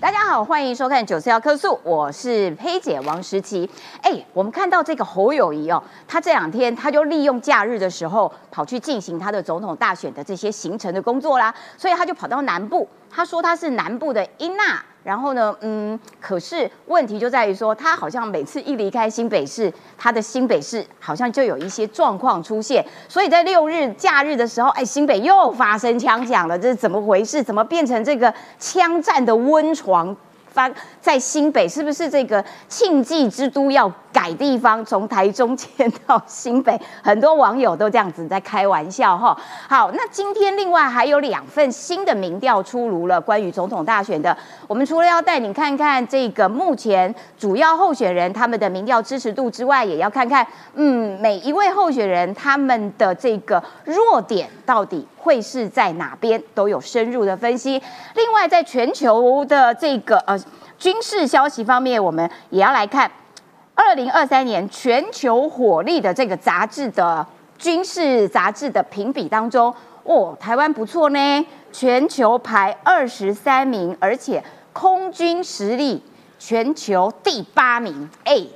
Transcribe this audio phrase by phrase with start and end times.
[0.00, 3.68] 大家好，欢迎收看九四幺科速，我是黑姐王时琪。
[4.00, 14.80] 哎，我们看到这个侯友谊哦，他这两天他就利用假日的时候跑去进行他的总统大选的这些行程的工作啦，所以他就跑到南部，他说他是南部的伊娜。
[15.08, 22.84] 然后呢，嗯，可是问题就在于说，他好像每次一离开新北市，他的新北市好像就有一些状况出现。
[23.08, 27.42] 所以在六日假日的时候，哎，新北又发生枪响了，这是怎么回事？
[27.42, 30.14] 怎么变成这个枪战的温床？
[30.58, 30.68] 发
[31.00, 34.84] 在新北是不是这个庆忌之都要改地方？
[34.84, 39.38] 从台中迁到新北，很多网友都这样子在开玩笑哈。
[39.68, 44.36] 好，那今天另外还有两份新的民调出炉了，关于总统大选的。
[44.66, 50.44] 我们除了要带你看看这个目前主要候选人他们的民调支持度之外，也要看看
[50.74, 57.80] 嗯每一位候选人他们的这个弱点到底会是在哪边，都有深入的分析。
[58.16, 60.36] 另外，在全球的这个呃。
[60.78, 63.10] 军事消息方面，我们也要来看
[63.74, 67.26] 二零二三年全球火力的这个杂志的
[67.58, 76.02] 军事杂志的评比当中，哦，台湾不错呢，全球排二十三名，而且空军实力
[76.38, 78.46] 全球第八名，哎。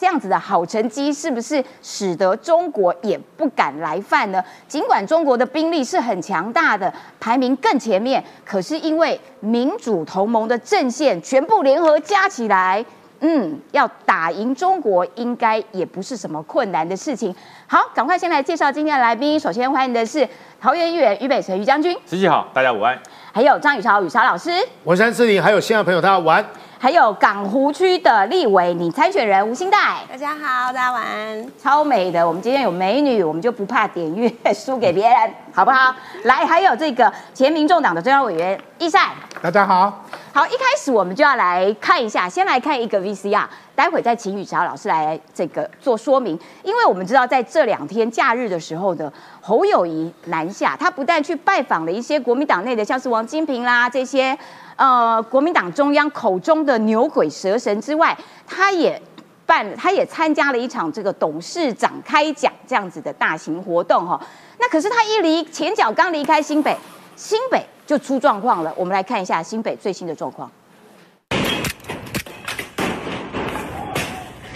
[0.00, 4.42] 这样子的好成绩，是不是使得中国也不敢来犯呢？
[4.66, 12.82] 尽管中国的兵力是很强大的，排名更前面，可是因为民主同盟的阵线全部联合加起来，
[13.20, 17.36] 嗯，要打赢中国，应该也不是什么困难的事情。
[17.66, 19.38] 好，赶快先来介绍今天的来宾。
[19.38, 20.26] 首先欢迎的是
[20.58, 22.98] 桃园议员于北辰于将军，十七好，大家午安。
[23.32, 24.50] 还有张宇超宇超老师，
[24.84, 26.42] 文山志玲，还有新的朋友，大家午安。
[26.82, 31.46] 还有港湖区的立委，你参选人吴兴代，大家好，大家晚安。
[31.62, 35.94] 超美的，我们今天有美女，我们就不怕点阅输给别人，好不好？
[36.24, 39.10] 来，还有这个前民众党的中央委员易善，
[39.42, 40.06] 大家好。
[40.32, 54.38] 好，一开始我们就要来看一下，先来看一个 VCR，待会再请宇桥老师来这个做说明，因为我们知道在这两天假日的时候呢，侯友谊南下，他不但去拜访了一些国民党内的，像是王金平啦这些。
[54.76, 58.16] 呃，国民党中央口中的牛鬼蛇神之外，
[58.46, 59.02] 他也
[59.44, 64.18] 办，他也参加了一场这个董事长开讲这样子的大型活动哈。
[64.58, 66.74] 那可是他一离前脚刚离开新北，
[67.14, 68.72] 新北就出状况了。
[68.76, 70.48] 我们来看一下新北最新的状况。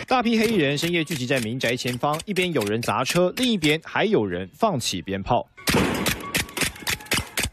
[0.06, 5.44] 大批黑衣人深夜聚集在民宅前方，一边有人砸车，另一边还有人放起鞭炮。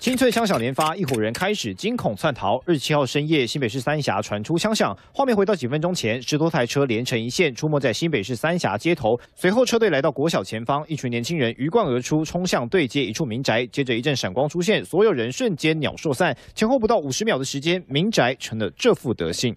[0.02, 2.60] 清脆枪响连发，一伙人开始惊恐窜逃。
[2.66, 9.16] 日七号深夜，新北市三峡传出枪响，画面回到几分钟前，十多台车连成一线，出没在新北市三峡街头。
[9.36, 16.36] 随后车队来到国小前方，一群年轻人鱼贯而出，冲向对接一处民宅，接着一阵闪光出现，所有人瞬间鸟兽散。
[16.56, 19.56] 前后不到五十秒的时间，民宅成了这副德性。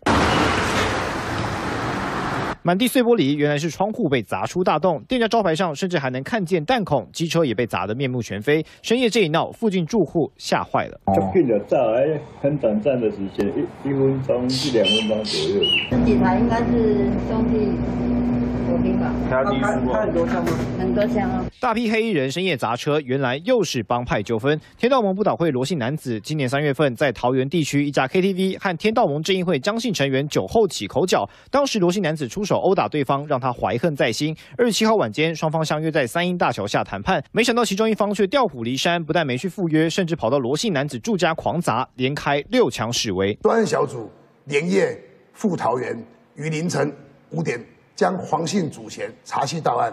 [2.66, 5.04] 满地碎玻璃，原来是窗户被砸出大洞。
[5.06, 8.64] 店家招牌上甚至还能看见弹孔，机车也被砸得面目全非。
[8.80, 10.98] 深夜这一闹，附近住户吓坏了。
[11.14, 15.60] 就变了炸，哎，很短暂的时间，一一分钟至两分钟左右。
[15.90, 18.33] 这几台应该是兄弟。
[18.74, 20.52] 很多枪吗？
[20.78, 21.44] 很多枪哦。
[21.60, 24.60] 大批黑衣人深夜砸车，原来又是帮派纠纷。
[24.76, 34.36] 天道盟不倒会罗姓男子，今年三月份在桃园地区一家 KTV 和天道盟正义会张姓成员酒后起口角，当时罗姓男子出手殴打对方，让他怀恨在心。
[34.58, 43.32] 二十七号晚间，双方相约在三英大桥下谈判，没想到其中一方却调虎离山，不但没去赴约，甚至跑到罗姓男子住家狂砸，连开六枪示威。
[43.42, 44.10] 专案小组
[44.46, 45.00] 连夜
[45.32, 45.96] 赴桃园，
[46.36, 46.92] 于凌晨
[47.30, 47.58] 五点。
[47.94, 49.92] 将黄姓主嫌查缉到案，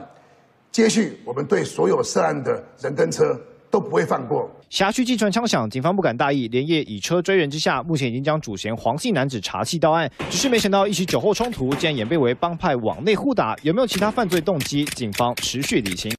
[0.71, 3.39] 接续我们对所有涉案的人跟车
[3.69, 4.49] 都不会放过。
[4.69, 10.09] 辖区击传枪响，警方不敢大意，连夜以车追人之下，目前已经将主嫌黄姓男子查缉到案。
[10.29, 14.85] 只是没想到一起酒后冲突，竟然演变为帮派往内互打，有没有其他犯罪动机？
[14.85, 16.11] 警方持续理清。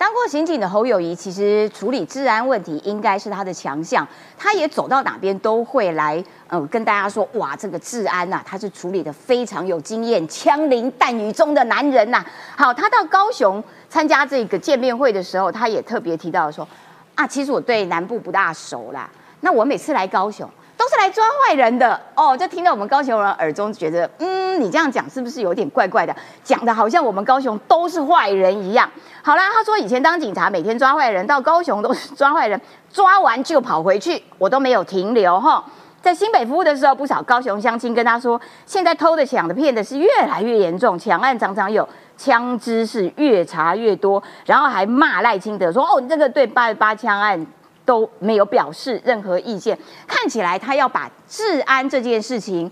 [0.00, 4.08] 当过刑警的侯友谊，其实处理治安问题应该是他的强项。
[4.38, 12.24] 他也走到哪边都会来，嗯，跟大家说，哇，这个治安呐，他是处理的非常有经验，枪林弹雨中的男人呐。
[12.56, 16.66] 好，他到高雄参加这个见面会的时候，他也特别提到说，
[17.14, 19.06] 啊，其实我对南部不大熟啦。
[19.40, 20.48] 那我每次来高雄。
[20.90, 26.12] 是来抓坏人的哦，就听到我们高雄人耳中觉得，嗯，你这样讲是不是有点怪怪的？
[26.42, 28.90] 讲的好像我们高雄都是坏人一样。
[29.22, 32.60] 好啦，他说以前当警察每天抓坏人，到高雄都是抓坏人，
[32.92, 35.64] 抓完就跑回去，我都没有停留哈。
[36.02, 47.46] 在新北服务的时候，不少高雄乡亲跟他说，现在偷的、抢的、骗的是越来越严重，抢案常常有，枪支是越查越多，然后还骂赖清德说，哦，你这个对八八枪案。
[47.90, 49.76] 都没有表示任何意见，
[50.06, 52.70] 看起来他要把治安这件事情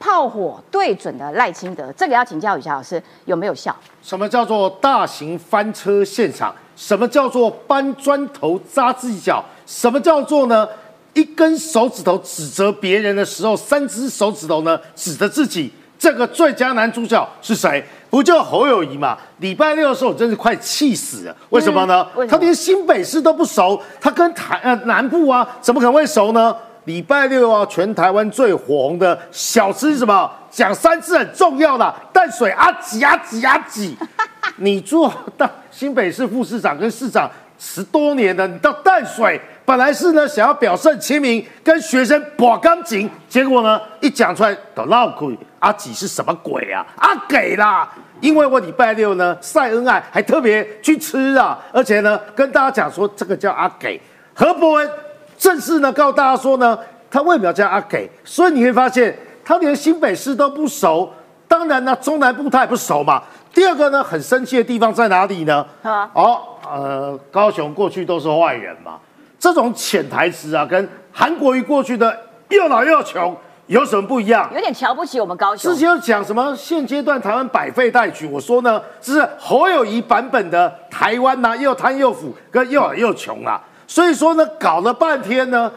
[0.00, 3.72] 炮火对准的赖清德，这个要请教雨霞老师有没有效？
[4.02, 6.52] 什么叫做大型翻车现场？
[6.74, 9.44] 什么叫做搬砖头扎自己脚？
[9.66, 10.68] 什么叫做呢？
[11.14, 15.72] 一根手指头指责别人的时候，三只手指头呢指着自己。
[15.98, 17.84] 这个最佳男主角是谁？
[18.08, 19.16] 不就侯友谊嘛？
[19.38, 21.36] 礼拜六的时候，我真是快气死了。
[21.50, 22.06] 为什么呢？
[22.28, 26.56] 他连新北市都不熟，他跟台呃南部啊，怎么可能会熟呢？
[26.84, 30.30] 礼拜六啊，全台湾最火红的小吃是什么？
[30.50, 33.96] 讲三次很重要的淡水阿挤阿挤阿挤。
[34.58, 37.28] 你做到新北市副市长跟市长
[37.58, 45.36] 十多年的，你到淡水本来是呢想要表示亲民，跟学生把钢琴，结果呢一讲出来都闹鬼。
[45.66, 46.86] 阿几是什么鬼啊？
[46.96, 47.92] 阿给啦！
[48.20, 54.00] 因为我礼拜六呢晒恩爱，还特别去吃啊，而且呢跟大家讲说这个叫阿给。
[54.32, 54.88] 何伯文
[55.36, 56.78] 正式呢告诉大家说呢，
[57.10, 58.08] 他为什么要叫阿给？
[58.24, 61.12] 所以你会发现他连新北市都不熟，
[61.48, 63.20] 当然呢中南部他也不熟嘛。
[63.52, 65.66] 第二个呢很生气的地方在哪里呢？
[65.82, 69.00] 啊哦，呃，高雄过去都是坏人嘛，
[69.36, 72.16] 这种潜台词啊，跟韩国瑜过去的
[72.50, 73.36] 又老又穷
[73.66, 74.48] 有什么不一样？
[74.54, 75.78] 有点瞧不起我们高雄之。
[75.78, 83.60] 前有讲什么现阶段台湾百废待举，我说呢，这是侯友谊版本的台湾呐、又贪又腐，跟又老又穷啊。
[83.88, 85.70] 所以说呢，搞了半天呢，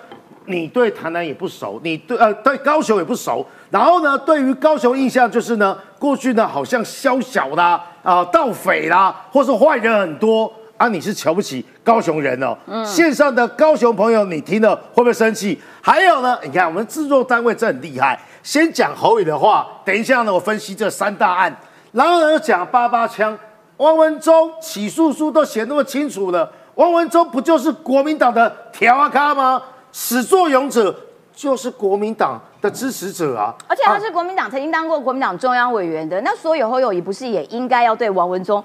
[0.45, 12.58] 你对台南也不熟，你对呃对高雄也不熟，然后呢，对于高雄印象就是呢，过去呢好像宵小啦啊、盗匪啦，或是坏人很多啊，你是瞧不起高雄人哦。
[12.66, 12.84] 嗯。
[12.86, 15.60] 线上的高雄朋友，你听了会不会生气？
[15.81, 21.54] 还有呢，你看我们制作单位真很厉害，先讲侯宇的话，等一下呢，我分析这三大案，
[21.92, 23.38] 然后呢又讲八八枪，
[23.78, 29.62] 汪文忠起诉书都写那么清楚了，汪文忠不就是国民党的条啊咖吗？
[29.92, 30.96] 始作俑者
[31.34, 38.64] 就是国民党的支持者啊，而且他是国民党曾经当过国民党中央委员的，那所以侯友谊不是也应该要对王文忠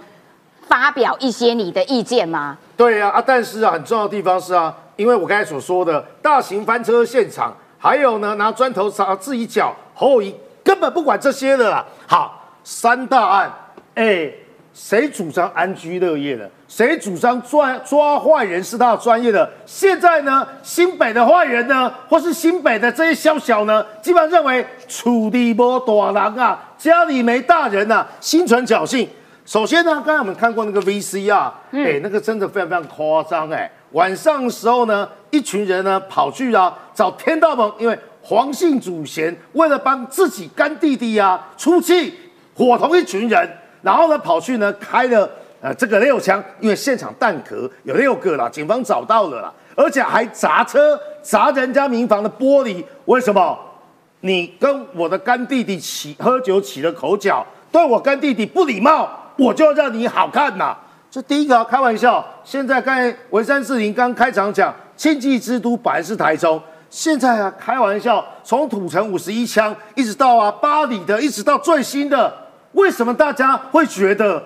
[0.68, 2.56] 发表一些你的意见吗？
[2.76, 10.32] 对呀啊但是啊，很重要的地方是啊，因为我刚才所说的大型翻车现场，还有呢拿砖头砸自己脚，侯友
[10.62, 11.84] 根本不管这些的啦。
[12.06, 13.52] 好，三大案，
[13.94, 14.30] 哎，
[14.72, 16.50] 谁主张安居乐业的？
[16.66, 19.48] 谁主张抓抓坏人是他的专业的？
[19.64, 29.08] 现在呢，新北的坏人呢，或是新北的这些宵小呢，基本上认为处地没大人啊，家里没大人啊，心存侥幸。
[29.46, 33.70] 首先呢，刚才我们看过那个 VCR，哎、那个真的非常非常夸张哎。
[33.92, 42.14] 晚上的时候呢，一群人呢跑去啊找天道盟，因为黄姓祖贤为了帮自己干弟弟啊出气，
[42.54, 43.48] 伙同一群人，
[43.82, 45.28] 然后呢跑去呢开了
[45.60, 53.58] 呃这个六枪，因为现场弹壳有六个啦，警方找到了啦，而且还砸车砸人家民房的玻璃，为什么？
[54.20, 60.76] 你跟我的干弟弟起喝酒起了口角，对我干弟弟不礼貌，我就要让你好看呐、
[61.10, 62.24] 这第一个、啊、开玩笑。
[62.44, 66.60] 现在刚才文山志林刚开场讲，经济之都本来是台中，
[66.90, 72.32] 现在啊开玩笑，从土城五十一枪一直到啊巴黎的，一直到最新的，
[72.72, 74.42] 为什么大家会觉得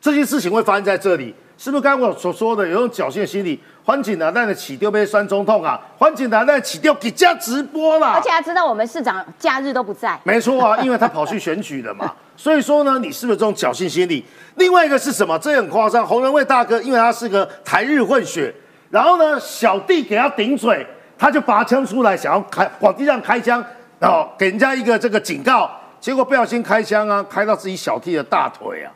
[0.00, 1.34] 这件事情会发生在这里？
[1.58, 3.60] 是不是刚刚我所说的有种侥幸心理？
[3.84, 8.14] 欢景难耐的起丢被酸中痛啊，欢景难耐起丢给家直播啦。
[8.14, 12.12] 而且他知道我们市长假日都不在，没错啊，因为他跑去选举了嘛，
[12.42, 14.24] 所以说呢，你是不是这种侥幸心理？
[14.56, 15.38] 另外一个是什么？
[15.38, 16.04] 这很夸张。
[16.04, 18.52] 洪仁卫大哥，因为他是个台日混血，
[18.90, 20.84] 然后呢，小弟给他顶嘴，
[21.16, 23.64] 他就拔枪出来，想要开往地上开枪，
[24.00, 25.70] 然后给人家一个这个警告，
[26.00, 28.90] 结果不小心开枪啊，开到自己小弟的大腿啊，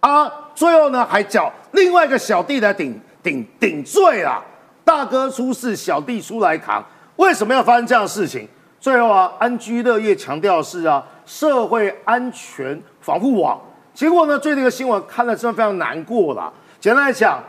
[0.00, 4.42] 啊，最后呢还叫另外一个小弟来顶顶顶罪啊，
[4.84, 8.48] 大哥出事，小弟出来扛，为什么要发生这样的事情？
[8.80, 13.60] 最后啊，安居乐业强调是啊，社会安全防护网。
[13.92, 16.52] 结果呢，最近的新闻看了真的非常难过啦。
[16.78, 17.42] 简单来讲，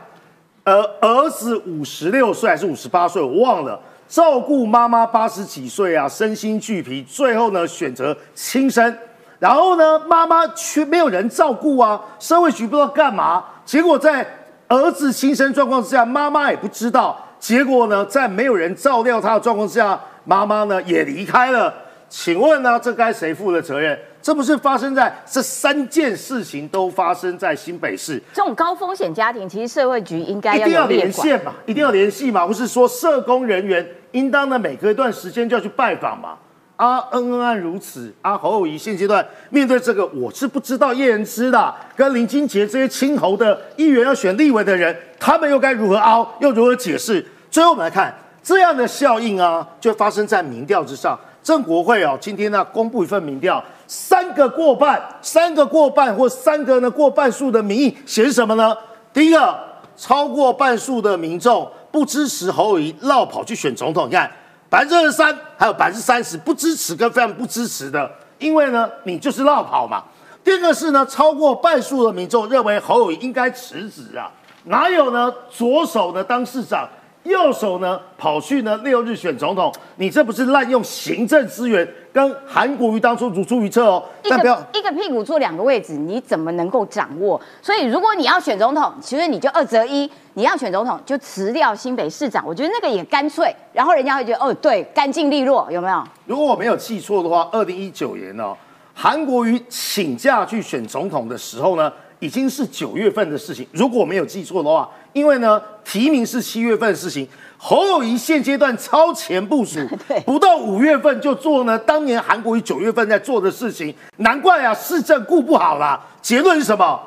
[0.64, 8.98] 呃，儿子五十六岁还是五十八岁，我忘了，照顾妈妈八十几岁啊，身心俱疲，最后呢选择轻生。
[9.38, 13.44] 然后呢，妈妈却没有人照顾啊，社会局不知道干嘛。
[13.64, 14.26] 结果在
[14.66, 17.16] 儿子轻生状况之下，妈妈也不知道。
[17.38, 21.72] 结果呢，在没有人照料他的状况之下，妈妈呢也离开了。
[22.08, 23.96] 请问呢，这该谁负的责任？
[24.20, 30.86] 这不是发生在这三件事情都发生在新北市，这种高风险家庭，其实社会局应该一定要。
[30.86, 36.36] 连线嘛，一定要联系嘛，不是说社工人员应当呢每隔一段时间就要去拜访嘛？
[36.76, 47.24] 啊，恩恩案如此，啊，侯友谊现阶段面对这个，我是不知道叶仁之的，跟林金杰这些亲侯的议员要选立委的人，他们又该如何凹，又如何解释？
[47.50, 51.18] 最后我们来看这样的效应啊，就发生在民调之上。
[51.42, 58.76] 郑国会哦，今天呢公布一份民调，三个过半，三个过半或三个呢过半数的民意显什么呢？
[59.12, 59.58] 第一个，
[59.96, 64.06] 超过半数的民众不支持侯友谊绕跑去选总统。
[64.06, 64.30] 你看，
[64.68, 70.04] 百分之二十三，还有百分之三十不支持跟非常不支持的，因为呢你就是绕跑嘛。
[70.44, 74.30] 第二个是呢，超过半数的民众认为侯友谊应该辞职啊，
[74.64, 75.32] 哪有呢？
[75.50, 76.86] 左手呢当市长，
[77.24, 84.02] 右手呢跑去呢六日选总统，你这不是滥用行政资源，跟韩国瑜当初如出一辙哦。
[84.22, 87.38] 一但不要一个屁股坐两个位置，你怎么能够掌握？
[87.60, 96.02] 所以如果你要选总统，其实你就二择一，你要选总统就辞掉新北市长，我觉得那个也干脆，然后人家会觉得哦，对，干净利落，有没有？
[96.24, 98.56] 如果我没有记错的话，二零一九年呢、
[98.94, 103.66] 韩国瑜请假去选总统的时候呢，已经是九月份的事情。
[103.72, 107.26] 如果我没有记错的话，因为呢提名是七月份的事情，
[107.58, 109.80] 侯友谊现阶段超前部署，
[110.24, 116.00] 不到五月份就做呢当年韩国瑜九月份在做的事情，难怪啊市政顾不好啦。
[116.22, 117.00] 结论是什么？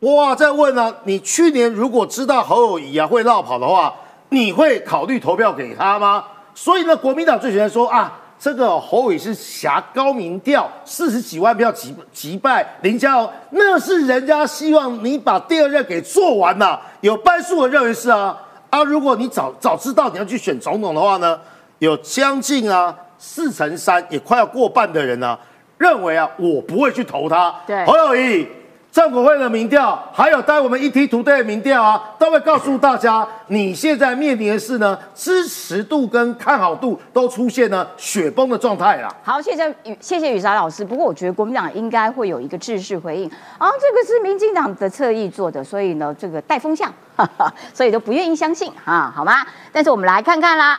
[0.00, 3.94] 哇，在问呢、你去年如果知道侯友谊啊会绕跑的话，
[4.30, 6.24] 你会考虑投票给他吗？
[6.54, 18.36] 所以呢，国民党最喜欢说啊，这个侯伟是侠高民调，四十几万票击击败林佳龙，那是人家希望你把第二任给做完呐、有半数人认为是啊
[18.68, 21.38] 啊，如果你早早知道你要去选总统的话呢，
[21.78, 25.38] 有将近啊四成三，也快要过半的人呢、
[25.78, 27.54] 认为啊我不会去投他。
[27.64, 28.48] 对侯友谊。
[28.92, 39.08] 政府会的民调，还有带我们 ET Today 的民调啊，都会告诉大家，你现在面临的是呢，支持度跟看好度都出现了雪崩的状态啦。
[39.22, 40.84] 好，谢谢雨，谢谢雨莎老师。
[40.84, 49.46] 不过我觉得国民党应该会有一个制式回应啊，这个是民进党的侧翼做的，所以呢，这个带风向，哈哈，所以都不愿意相信啊，好吗？
[49.72, 50.78] 但是我们来看看啦。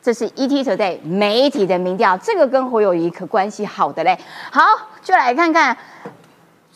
[0.00, 4.16] 这是 ET Today 媒体的民调，这个跟侯友谊可关系好的嘞。
[4.50, 4.62] 好，
[5.02, 5.76] 就来看看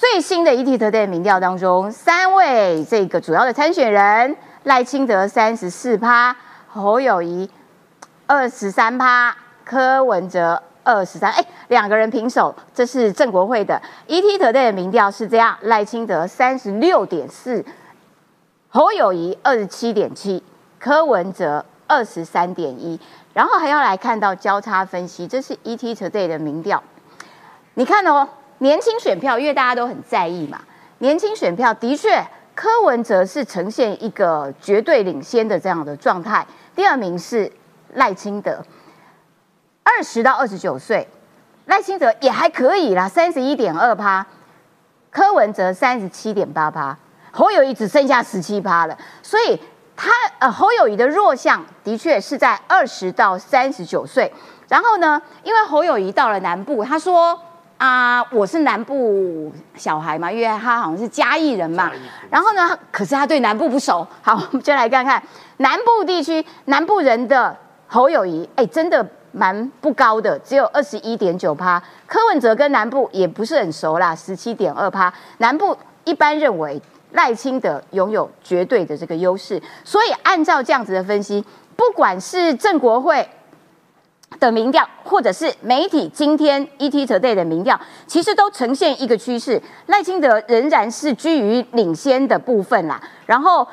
[0.02, 6.34] 最新的 ET Today 民调当中，三位这个主要的参选人，赖清德三十四趴，
[6.66, 7.48] 侯友谊
[8.26, 9.32] 二十三趴，
[9.64, 13.80] 柯文哲二十三，哎，两个人平手，这是郑国会的。
[14.08, 17.64] ET Today 的民调是这样，赖清德三十六点四，
[18.70, 20.42] 侯友谊二十七点七，
[20.80, 22.98] 柯文哲二十三点一，
[23.34, 26.82] 然后还要来看到交叉分析，这是 ET Today 的民调，
[27.74, 28.28] 你看哦，
[28.62, 30.60] 年轻选票，因为大家都很在意嘛，
[30.98, 37.50] 年轻选票的确，柯文哲是呈现一个绝对领先的这样的状态，第二名是
[37.94, 38.64] 赖清德，
[39.82, 41.08] 二十到二十九岁，
[41.66, 44.24] 赖清德也还可以啦，三十一点二趴，
[45.10, 46.96] 柯文哲三十七点八趴，
[47.32, 49.60] 侯友谊只剩下十七趴了，所以
[49.96, 54.32] 他呃侯友谊的弱项的确是在二十到三十九岁，
[54.68, 57.36] 然后呢，因为侯友谊到了南部，他说。
[57.82, 61.90] 啊，我是南部小孩嘛，因为他好像是嘉义人嘛。
[62.30, 64.06] 然后呢，可是他对南部不熟。
[64.20, 65.20] 好，我们就来看看
[65.56, 67.56] 南部地区南部人的
[67.88, 71.82] 侯友谊，哎，真的蛮不高的，只有二十一点九趴。
[72.06, 75.12] 柯文哲跟南部也不是很熟啦，十七点二趴。
[75.38, 83.28] 南部一般认为赖清德拥有绝对的这个优势，所以按照这样子的分析，不管是郑国会。
[84.40, 93.00] 的民调，或者是媒体今天 ET Today 的民调，其实都呈现一个趋势，赖清德仍然是居于领先的部分啦。
[93.26, 93.66] 然后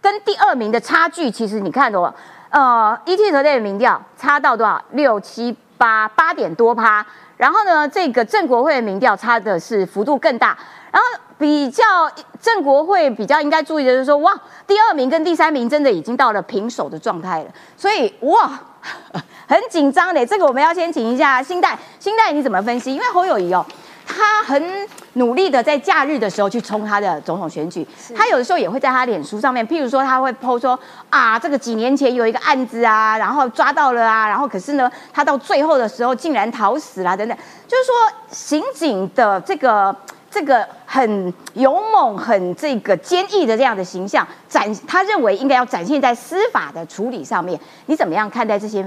[0.00, 2.12] 跟第二名的差距，其实你看哦，
[2.50, 4.82] 呃，ET Today 的民调差到多少？
[4.92, 7.06] 六七八八点多趴。
[7.36, 10.56] 然后呢，这个郑国会的民调差的是幅度更大。
[10.90, 11.84] 然后比较
[12.40, 14.34] 郑国会比较应该注意的就是说，哇，
[14.66, 18.58] 第二名跟第三名真的已经到了平手的状态了，所以哇。
[19.46, 22.92] 很紧张的，这个我们要先请一下新代，新代你怎么分析？
[22.92, 23.64] 因为侯友谊哦，
[24.06, 37.94] 他很努力的在假日的时候去冲他的总统选举，他有的时候也会在他脸书上面，譬如说他会 PO 说啊，这个几年前有一个案子啊，然后抓到了啊，然后可是呢，他到最后的时候竟然逃死了等等，就是说
[38.30, 39.96] 刑警的这个。
[40.30, 47.58] 这个很勇猛、很这个坚毅的这样的形象，展他认为应该要展现在司法的处理上面。
[47.86, 48.84] 你怎么样看待这些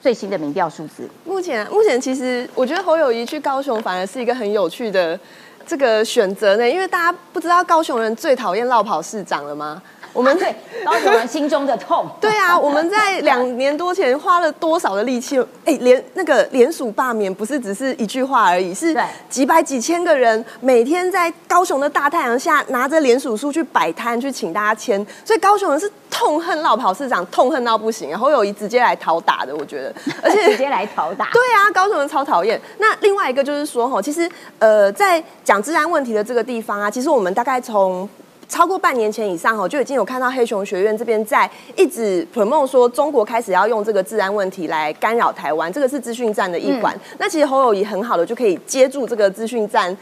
[0.00, 1.08] 最新的民调数字？
[1.24, 5.18] 目前目前其实我觉得侯友谊去高雄反而是一个很有趣的
[5.66, 9.82] 这个选择呢，因为大家不知道高雄人最讨厌绕跑市长了吗？
[10.14, 10.54] 我们对
[10.84, 12.08] 高雄人心中的痛。
[12.20, 15.38] 对啊，我们在两年多前花了多少的力气？
[15.64, 25.04] 哎，连那个联署罢免不是只是一句话而已，是对几百几千个人每天在高雄的大太阳下拿着联署书去摆摊，去请大家签。
[25.24, 28.08] 所以高雄人是痛恨绕跑市长，痛恨到不行。
[28.08, 31.28] 然后友谊直接来讨打的，我觉得， 而且直接来讨打。
[31.32, 32.60] 对啊，高雄人超讨厌。
[32.78, 34.30] 那另外一个就是说，哈，其实
[34.60, 38.08] 呃，在讲治安问题的这个地方啊，其实我们大概从
[38.54, 46.96] 超过半年前以上哈，就已经有看到黑熊学院这边在一直 promote 说中国开始要用这个治安问题来干扰台湾，这个是资讯站的一环。
[47.18, 49.96] 那其实侯友谊很好的就可以接住这个资讯站。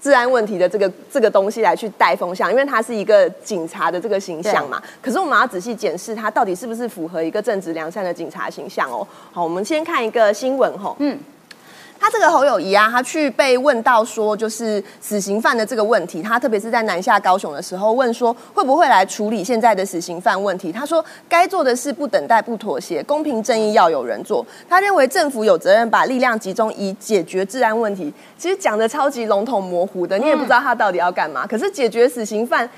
[0.00, 4.80] 治安问题的这个这个东西来去带风向，因为他是一个警察的这个形象嘛。
[5.02, 9.04] 可是我们要仔细检视他到底是不是符合一个正直良善的警察形象哦。
[9.32, 11.18] 好，我们先看一个新闻吼，嗯。
[12.00, 20.70] 他这个侯友谊啊，他去被问到说，就是死刑犯的这个问题，他特别是在南下高雄的时候问说，会不会来处理现在的死刑犯问题？
[20.70, 24.46] 他说，该做的事不等待、不妥协，公平正义要有人做。
[24.68, 28.12] 他认为政府有责任把力量集中以解决治安问题。
[28.36, 31.46] 其实讲的超级笼统模糊的，你也不知道他到底要干嘛。
[31.46, 32.68] 可是解决死刑犯。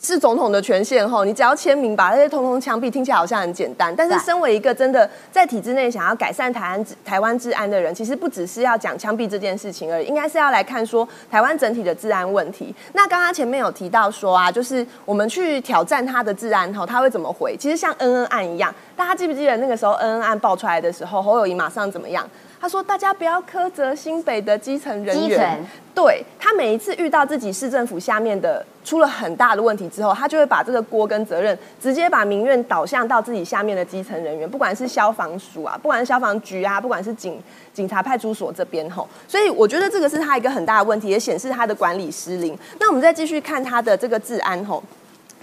[0.00, 3.92] 是总统的权限吼，你只要签名把那些通通枪毙，听起来好像很简单。
[3.96, 12.72] 但是身为一个真的在体制内想要改善台湾台湾治安的人，其实不只是要讲枪毙这件事情而已，应该是要来看说台湾整体的治安问题。
[12.92, 17.56] 那刚刚前面有提到说啊，就是我们去挑战他的治安吼，他会怎么回？
[17.56, 22.24] 其实像恩恩案一样，大家记不记得那个时候恩恩案爆出来的时候，侯友谊马上怎么样？
[22.60, 25.64] 他说：“大家不要苛责新北的基层人员。
[25.94, 37.42] 对他每一次遇到自己市政府下面的出了很大的问题之后，他就会把这个锅跟责任直接把民怨导向到自己下面的基层人员，不管是消防署啊，不管是消防局啊，不管是警
[37.74, 39.08] 警察派出所这边吼。
[39.26, 42.56] 所以我觉得这个是他一个很大的问题，也显示他的管理失灵。
[42.78, 44.80] 那我们再继续看他的这个治安吼，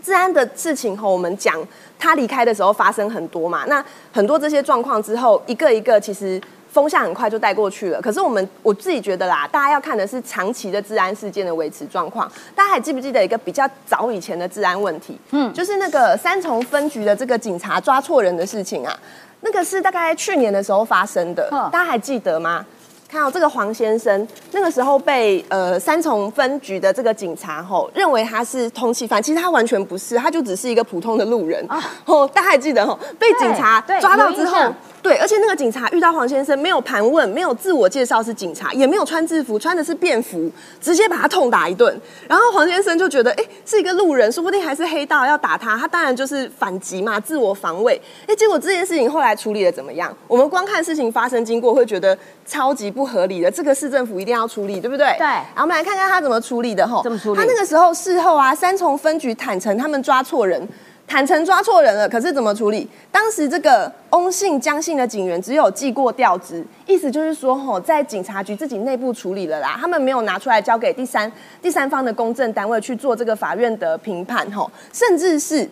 [0.01, 1.61] 治安的事情吼，我们讲
[1.99, 6.41] 他离开的时候发生很多嘛，那很多这些状况之后，一个一个其实。”
[6.75, 12.29] 风向很快就带过去了，可是我们我自己觉得啦，大家要看的是长期的治安事件的维持状况。
[12.53, 15.17] 大家还记不记得一个比较早以前的治安问题？
[15.31, 18.93] 嗯，就是那个三重分局的这个警察抓错人的事情啊，
[19.39, 22.65] 那个是大概去年的时候发生的，大家还记得吗？
[23.07, 31.65] 看到这个黄先生，那个时候被呃三重分局的这个警察吼认为他是通缉犯，其实他完全不是，他就只是一个普通的路人。
[32.03, 32.99] 哦，大家还记得吼？
[33.17, 34.73] 被警察抓到之后。
[35.05, 41.95] 对，而且那个警察遇到黄先生，没有盘问，没有自我介绍是警察，也没有穿制服，穿的是便服，直接把他痛打一顿。
[42.27, 48.01] 然后黄先生就觉得，哎，是一个路人，说不定还是黑道要打他，他当然就是反击嘛，自我防卫。
[48.25, 50.11] 哎，结果这件事情后来处理的怎么样？
[50.27, 53.51] 我们光看事情发生经过，会觉得超级不合理的。
[53.51, 55.05] 这个市政府一定要处理，对不对？
[55.19, 55.27] 对。
[55.27, 57.03] 然后我们来看看他怎么处理的吼。
[57.03, 57.39] 怎么处理？
[57.39, 60.67] 他那个时候事后啊，三重分局坦诚他们抓错人。
[61.07, 62.87] 坦诚抓错人了，可是怎么处理？
[63.11, 75.69] 当时这个翁姓江姓的警员只有记过调职，意思就是说，吼，在警察局自己内部处理了啦，他们没有拿出来交给第三第三方的公证单位去做这个法院的评判，吼，甚至是。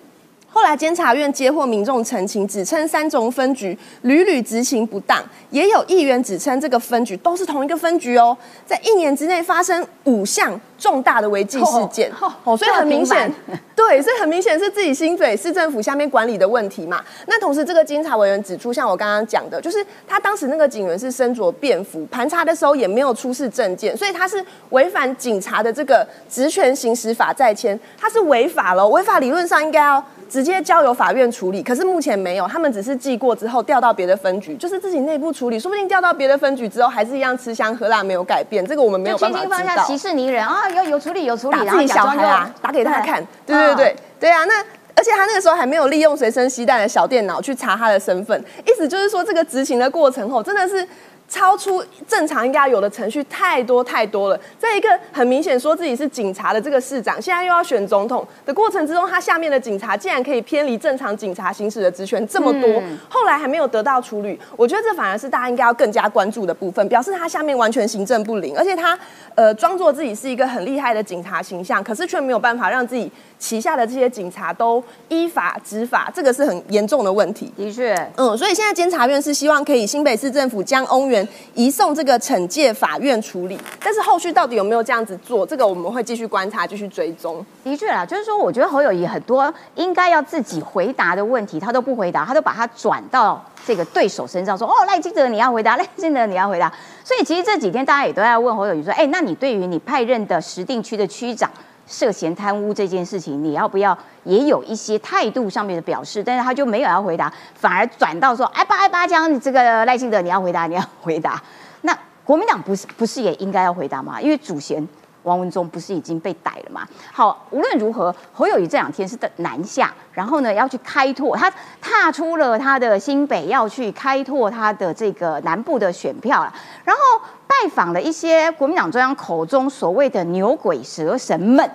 [0.54, 12.12] 后来监察院接获民众澄清，指称三种分局屡屡执行不当，也有议员指称这个分局都是同一个分局哦，在一年之内发生五项重大的违纪事件，
[12.46, 13.34] 哦，所以很明显，
[13.76, 17.04] 对，所以很明显是自己新北市政府下面管理的问题嘛。
[17.26, 30.06] 那同时，这个监察委员指出，像我刚刚讲的，就是他当时那个警员是身着便服，盘查的时候也没有出示证件，所以他是违反警察的这个职权行使法在先，他是违法了，违法理论上应该要。
[30.34, 39.56] 直接交由法院处理，可是目前没有，他们只是记过之后调到别的分局，就是自己内部处理，说不定调到别的分局之后还是一样吃香喝辣，没有改变，这个我们没有办法知道。
[39.56, 44.56] 放下息事宁人啊，有有处理有处理，打自己小孩啊，打给他看，对对对对啊，那
[44.96, 50.88] 而且他那个时候还没有利用随身携带的小电脑去查他的身份，意思就是说这个执行的过程后真的是。
[51.34, 68.98] 超出正常应该有的程序太多太多了，在一个很明显说自己是警察的这个市长，现在又要选总统的过程之中，他下面的警察竟然可以偏离正常警察行使的职权这么多，后来还没有得到处理，我觉得这反而是大家应该要更加关注的部分，表示他下面完全行政不灵，而且他
[69.36, 77.52] 呃装作自己是一个很厉害的警察形象，可是却没有办法让自己旗下的这些警察都依法执法，这个是很严重的问题。
[77.58, 81.28] 的确，嗯，所以现在监察院是希望可以新北市政府将翁源。
[81.56, 87.46] 移送这个惩戒法院处理，但是后续到底有没有这样子做，这个我们会继续观察，继续追踪。
[87.64, 96.72] 的确啦，就是说，我觉得侯友谊很多应该要自己回答的问题，他都不回答，他都把它转到这个对手身上，说：“哦，赖清德你要回答， 赖清德你要回答。”
[97.04, 101.50] 所以其实这几天大家也都在问侯友谊说：“哎，那你对于你派任的石定区的区长
[101.88, 106.24] 涉嫌贪污这件事情，你要不要也有一些态度上面的表示？
[106.24, 111.42] 但是他就没有要回答，反而转到说，哎八哎八江，你这个赖清德你要回答，你要回答。
[111.82, 114.22] 那国民党不是不是也应该要回答吗？
[114.22, 114.88] 因为主嫌
[115.24, 116.88] 王文忠不是已经被逮了吗？
[117.12, 127.02] 好，无论如何，侯友谊这两天是在南下，然后呢要去开拓，他踏出了他的新北，要去开拓他的这个南部的选票了，然后
[127.48, 131.70] 拜访了一些国民党中央口中所谓的牛鬼蛇神们。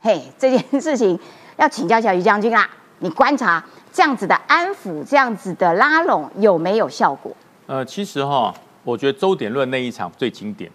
[0.00, 1.18] 嘿，这件事情
[1.56, 2.68] 要请教一下于将军啦，
[3.00, 7.30] 你观察这样子的安抚，这样子的拉拢有没有效果？
[7.66, 10.70] 呃，其实哈，我觉得周点论那一场最经典，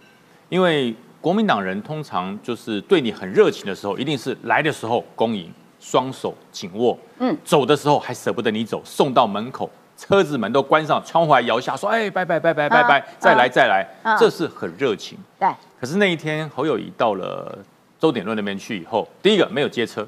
[0.49, 13.87] 因为国民党人通常就是对你很热情的时候，一定是来的时候恭迎，双手紧握，嗯，走的时候还舍不得你走，送到门口，车子门都关上，窗户还摇下，说哎拜拜拜拜拜拜，再来再来，
[14.19, 15.17] 这是很热情。
[15.39, 15.49] 对，
[15.81, 17.57] 可是那一天侯友谊到了
[17.99, 20.07] 周点论那边去以后，第一个没有接车，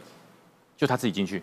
[0.77, 1.41] 就他自己进去，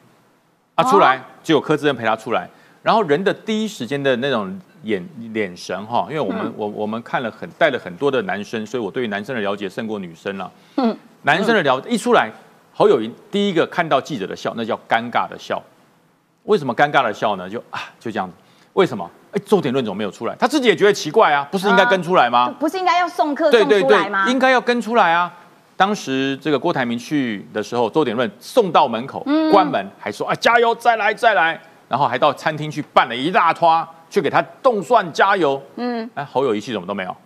[0.76, 2.48] 啊出来就有柯志恩陪他出来，
[2.80, 10.50] 然后人的第一时间的那种眼眼神哈，因为我们、我我们看了很带了很多的男生，所以我对于男生的了解胜过女生了。
[10.76, 12.30] 嗯，男生的了一出来，
[12.72, 15.62] 侯友谊第一个看到记者的笑，那叫尴尬的笑。
[16.44, 17.48] 为什么尴尬的笑呢？
[17.48, 18.34] 就啊就这样子，
[18.74, 19.10] 为什么？
[19.32, 20.36] 哎，周点论怎么没有出来？
[20.36, 22.54] 他自己也觉得奇怪啊，不是应该跟出来吗？
[22.60, 25.32] 不是应该要送客送对对对出来吗？，应该要跟出来啊。
[25.76, 35.60] 当时这个郭台铭去的时候，周点论送到门口，嗯关门还说啊加油，再来再来，然后还到餐厅去办了一大拖，去给他动算加油。
[35.74, 37.16] 嗯，哎，侯友谊系什么都没有。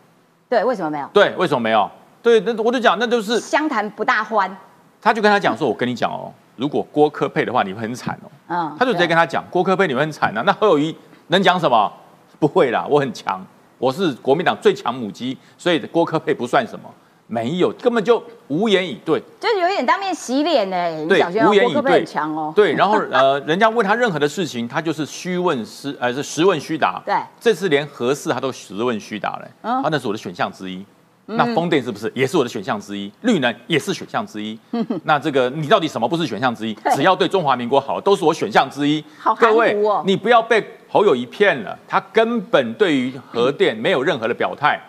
[0.48, 1.06] 对，为什么没有？
[1.12, 1.90] 对，为什么没有？
[2.22, 4.56] 对，那我就讲，那就是相谈不大欢。
[5.02, 8.30] 他就跟他讲说，我跟你讲哦，如果郭科配的话，你会很惨哦。
[8.48, 10.42] 嗯，他就直接跟他讲，郭科配你会很惨啊。
[10.46, 10.96] 那侯友谊
[11.26, 11.92] 能讲什么？
[12.38, 13.44] 不会啦，我很强，
[13.76, 16.88] 我是国民党最强母鸡，所以郭科配不算什么。
[17.30, 19.22] 没有，根本就无言以对。
[19.38, 20.90] 就是有一点当面洗脸呢。
[21.04, 22.04] 李对，无言以对？
[22.54, 27.02] 对，然后呃， 人家问他任何的事情，他就是虚问实，呃，是实问虚答。
[27.04, 30.84] 对这次连何事他都实问虚答嘞，嗯他那是我的选项之一。
[31.30, 33.12] 那风电是不是也是我的选项之一？
[33.20, 34.58] 绿能也是选项之一。
[35.04, 36.72] 那这个你到底什么不是选项之一？
[36.96, 39.04] 只要对中华民国好，都是我选项之一。
[39.38, 44.80] 各位哦，你不要被侯友谊骗了，他根本对于核电没有任何的表态。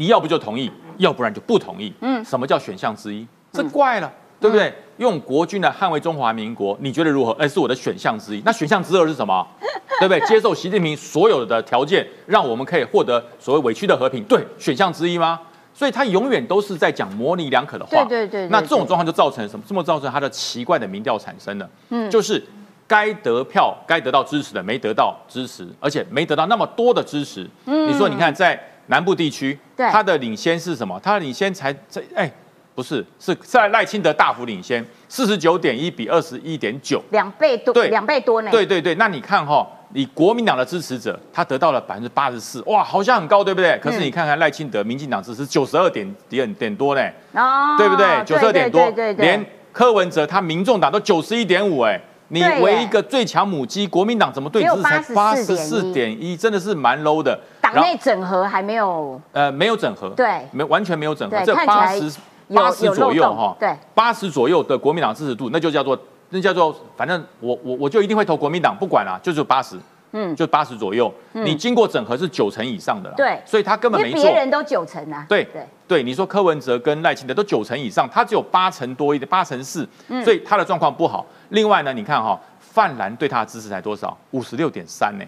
[0.00, 1.92] 你要不就同意，要不然就不同意。
[2.00, 3.26] 嗯，什么叫选项之一？
[3.52, 4.72] 这怪了，对不对？
[4.98, 7.32] 用国军来捍卫中华民国，你觉得如何？
[7.32, 8.42] 哎，是我的选项之一。
[8.44, 9.44] 那选项之二是什么？
[9.98, 10.20] 对不对？
[10.28, 15.40] 接受习近平所有的条件，让我们可以获得所谓委屈的和平，对，选项之一吗？
[15.74, 18.04] 所以他永远都是在讲模棱两可的话。
[18.04, 19.64] 对对对对那这种状况就造成什么？
[19.66, 21.68] 这么造成他的奇怪的民调产生了。
[21.90, 22.40] 嗯，就是
[22.86, 27.48] 该得票、该得到支持的没得到支持，而且没得到那么多的支持。
[27.66, 31.00] 嗯，你说，你看在南部地区，对它的领先是什么？
[31.02, 32.30] 它的领先才这哎。
[32.74, 38.52] 不是，是在赖清德大幅领先，四十九点一比二十一点九，两倍多，对两倍多呢。
[38.52, 43.76] 对对对，那你看哈、你国民党的支持者，他得到了百分之八十四，哇，好像很高，对不对？
[43.82, 48.06] 可是你看看赖清德，民进党支持九十二点点点多呢，哦对不对？
[48.24, 57.36] 九十二点多，对对对对连柯文哲他民众党都九十一点五，哎，你对耶为一个最强母鸡，国民党怎么对你支持才八十四点一，真的是蛮 low 的。
[57.72, 62.18] 党内整合还没有呃没有整合，对没完全没有整合对，这八十
[62.54, 65.98] 八十左右哈，对，八十左右的国民党支持度，那就叫做
[66.30, 69.78] 那叫做，反正我我我就一定会投国民党，不管啦，就是八十，
[70.12, 71.12] 嗯，就八十左右。
[71.32, 74.22] 你经过整合是九成以上的啦，对所以他根本没做。
[74.22, 75.24] 为别人都九成啊。
[75.28, 81.24] 对对，对，你说柯文哲跟赖清德都九成以上，他只有八成多一点，八成四，嗯所以他的状况不好。
[81.50, 84.16] 另外呢，你看哈、泛蓝对他的支持才多少？
[84.32, 85.24] 五十六点三呢，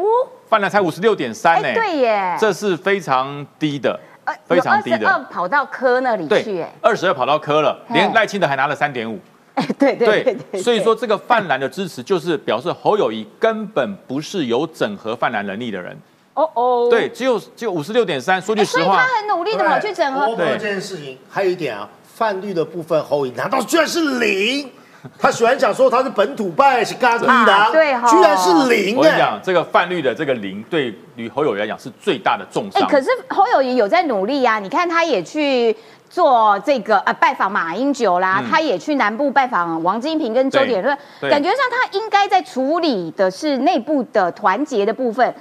[0.00, 3.98] 哦，泛蓝才五十六点三呢，哎，对耶，这是非常低的。
[4.24, 9.20] 呃非常低的二跑到科那里去，二十二跑到科了，嘿连赖清德还拿了三点五。
[9.54, 15.96] 哎，对对对对，所以说这个泛蓝的支持，就是表示侯友谊根本不是有整合泛蓝能力的人。
[16.34, 18.42] 哦哦，对，只有只有五十六点三。
[18.42, 24.68] 说句实话以他，很努力的跑去整合，我这件事情还有一点啊，泛绿的部分侯友宜难道居然是零？
[25.18, 28.98] 他喜欢讲说他是本土派，是咖喱的啊对哈居然是零哎！
[28.98, 32.88] 我跟你讲，这个泛绿的这个零，对于侯友谊来讲是最大的重伤哎，伤。
[32.88, 35.76] 可是侯友谊有在努力呀、你看他也去
[36.08, 45.34] 做这个呃拜访马英九啦，嗯他也去南部拜访王金平跟周点论，感觉上他应该在处理的是内部的团结的部分。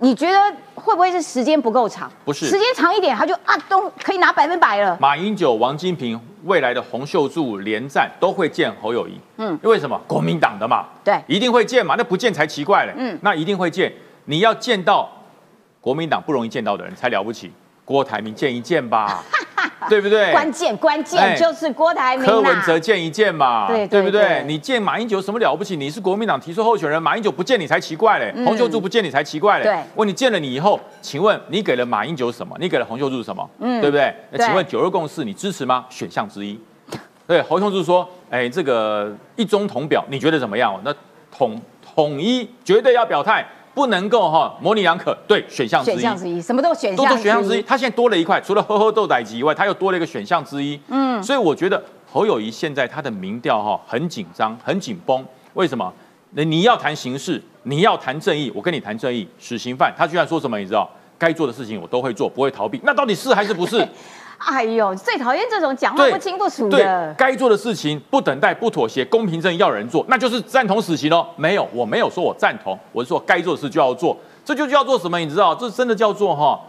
[0.00, 0.36] 你觉得
[0.74, 2.10] 会不会是时间不够长？
[2.24, 4.96] 不是时间长一点，他就啊都可以拿百分百了。
[5.00, 10.00] 马英九、王金平未来的洪秀柱连战都会见侯友谊，嗯，因为什么？
[10.06, 11.20] 国民党的嘛，对。
[11.26, 13.14] 一定会见嘛，那不见才奇怪嘞，嗯。
[13.14, 13.92] 嗯，那一定会见。
[14.24, 15.10] 你要见到
[15.80, 17.50] 国民党不容易见到的人才了不起，
[17.84, 19.22] 郭台铭见一见吧，
[19.88, 20.32] 对不对？
[20.32, 24.44] 关键关哎键就是郭台铭柯文哲见一见嘛，对对对不对对？
[24.46, 25.76] 你见马英九什么了不起？
[25.76, 29.84] 你是国民党提出候选人，马英九不见你才奇怪嘞，洪秀柱不见你才奇怪嘞。
[29.96, 32.56] 问你见了你以后，请问你给了马英九什么？
[32.60, 33.48] 你给了洪秀柱什么？
[33.60, 34.14] 嗯对不对？
[34.30, 35.84] 那对请问九二共识你支持吗？
[35.88, 36.58] 选项之一。
[37.26, 40.78] 对，洪秀柱说，哎，这个一中同表，你觉得怎么样？
[40.84, 40.94] 那
[41.30, 41.58] 统
[41.94, 45.16] 统一绝对要表态，不能够哈模棱两可。
[45.26, 45.94] 对，选项之一。
[45.94, 50.78] 选项之一，什么都选都项做选项之一，他现在多了一块，除了呵呵豆仔鸡以外，他又多了一个选项之一。
[50.88, 55.24] 嗯，所以我觉得侯友谊现在他的民调哈很紧张，很紧绷。
[55.54, 55.92] 为什么？
[56.30, 60.58] 那你要谈形势，你要谈正义，我跟你谈正义，死刑犯他居然说什么？
[60.58, 60.88] 你知道？
[61.18, 62.80] 该做的事情我都会做，不会逃避。
[62.82, 63.76] 那到底是还是不是？
[64.46, 67.14] 哎呦，最讨厌这种讲话对不清不楚对的，。
[67.16, 71.26] 该做的事情不等待、不妥协，公平正义要人做，那就是赞同死刑喽。
[71.36, 75.18] 没有，我没有说我赞同，我是说该做的事就要做，这就叫做什么？
[75.18, 76.60] 你知道，这真的叫做哈。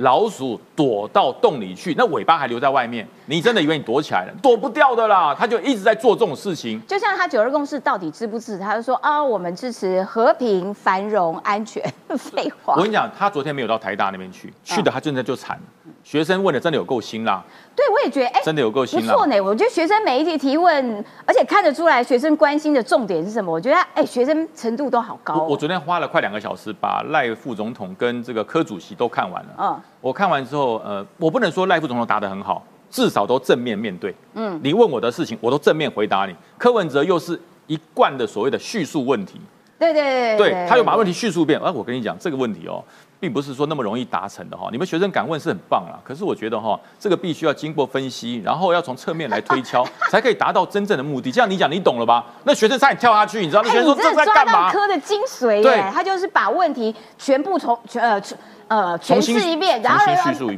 [0.00, 4.32] 老鼠躲到洞里去，那尾巴还留在外面，你真的以为你躲起来了？
[4.42, 5.34] 躲不掉的啦！
[5.34, 6.78] 他就一直在做这种事情。
[6.86, 8.58] 就像他九二共识到底支不支持？
[8.58, 11.82] 他就说啊，我们支持和平、繁荣、安全。
[12.14, 15.92] 废话我，跟你讲，他昨天没有到台大那边去，去的他真的就惨了。
[16.06, 17.42] 学生问的真的有够辛辣，
[17.74, 19.12] 对我也觉得哎，真的有够不辛辣。
[19.12, 19.40] 不错呢。
[19.40, 23.50] 我觉得学生每一题提问，而且看得出来学生关心的重点是什么。
[23.50, 25.38] 我觉得哎，学生程度都好高哦。
[25.40, 29.48] 我我昨天花了快两个小时，把赖副总统跟这个柯主席都看完了。
[29.58, 34.14] 嗯我看完之后，呃，我不能说赖副总统答得很好，至少都正面面对。
[34.34, 36.36] 嗯，你问我的事情，我都正面回答你。
[36.56, 39.40] 柯文哲又是一贯的所谓的叙述问题，
[39.76, 41.58] 对对对对，他又把问题叙述一遍。
[41.58, 42.84] 而、我跟你讲，这个问题哦，
[43.18, 44.68] 并不是说那么容易达成的哈。
[44.70, 51.30] 你们学生敢问是很棒啦，可是我觉得哈，这个必须要经过分析，然后要从侧面来推敲， 才可以达到真正的目的。
[51.32, 52.24] 这样你讲你懂了吧？
[52.44, 54.72] 那学生差点跳下去，你知道那哎，学生说这你真的抓在干嘛？
[54.72, 55.90] 到科的精髓对耶！
[55.92, 58.36] 他就是把问题全部从全呃全
[58.68, 60.04] 呃诠重新释一遍，然后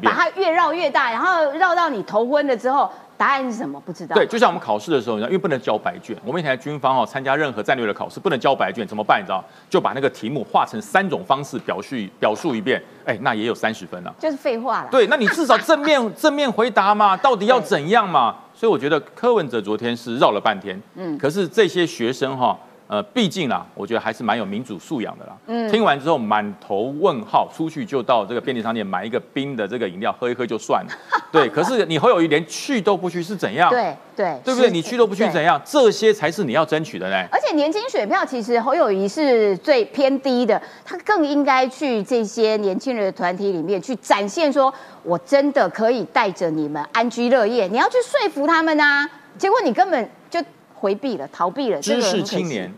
[0.02, 3.78] 把它越绕越大，然后绕到你头昏了之后，答案是什么？
[3.84, 4.14] 不知道。
[4.14, 9.20] 对，就像我们考试的时候，你知道，因为不能交白卷，我们以前军方哦参加任何战略的考试，不能交白卷，怎么办？
[9.20, 14.14] 你知道，就把那个题目化成三种方式表述表述一遍，哎，那也有三十分啊。
[14.18, 14.88] 就是废话了。
[14.90, 18.36] 对，那你至少正面 正面回答嘛，到底要怎样嘛？
[18.54, 25.36] 所以我觉得柯文哲昨天是绕了半天，嗯，可是这些学生哈、呃，毕竟啦，我觉得还是蛮有民主素养的啦。
[25.46, 30.92] 嗯，听完之后满头问号，出去就到这个便利商店买一个冰的这个饮料喝一喝就算了。
[31.30, 33.68] 对，可是你侯友谊连去都不去是怎样？
[33.70, 34.70] 对对对不对？
[34.70, 35.60] 你去都不去怎样？
[35.66, 37.28] 这些才是你要争取的呢。
[37.30, 44.72] 而且年轻选票其实侯友谊是最偏低的，他更应该去这些年轻人的团体里面去展现，说
[45.02, 49.06] 我真的可以带着你们安居乐业，你要去说服他们啊。
[49.36, 50.42] 结果你根本就
[50.78, 51.80] 回避了，逃避了。
[51.80, 52.72] 这知识青年、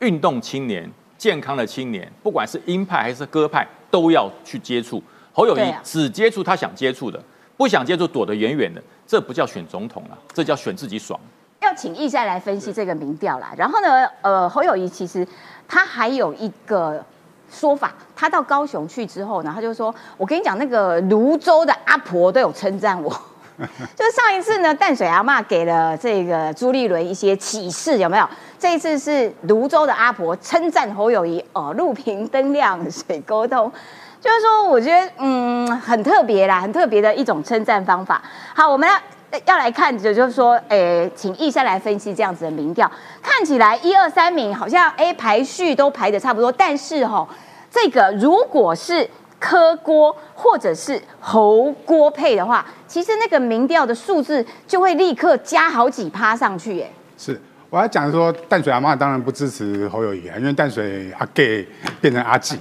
[0.00, 5.02] 运动青年、健康的青年，不管是鹰派还是鸽派，都要去接触。
[5.32, 7.22] 侯友谊只接触他想接触的，
[7.56, 11.18] 不想接触躲得远远的，这不叫选总统了，这叫选自己爽。
[11.60, 13.54] 要请易赛来分析这个民调啦。
[13.56, 15.26] 然后呢，呃，侯友谊其实
[15.66, 17.02] 他还有一个
[17.50, 23.10] 说法，他到高雄去之后呢，他就说：“我跟你讲，那个泸州的阿婆都有称赞我。”
[23.94, 28.28] 就上一次呢，淡水阿妈给了这个朱立伦一些启示，有没有？
[28.58, 33.70] 这一次是泸州的阿婆称赞侯友谊哦，路平灯亮，水沟通。
[34.20, 38.22] 就是说，我觉得嗯很特别啦，很特别的一种称赞方法。
[38.54, 42.90] 好，我们要要来看的就是说，诶，请易山来分析这样子的民调，
[43.22, 47.28] 看起来一二三名好像诶排序都排的差不多，但是哈、
[47.70, 49.08] 这个如果是
[49.44, 56.90] 柯锅或者是侯锅配的话，其实那个民调的数字就会立刻加好几趴上去，耶。
[57.18, 61.68] 是，我要讲说，淡水阿妈当然不支持侯友谊啊，因为淡水阿 gay
[62.00, 62.58] 变成阿吉，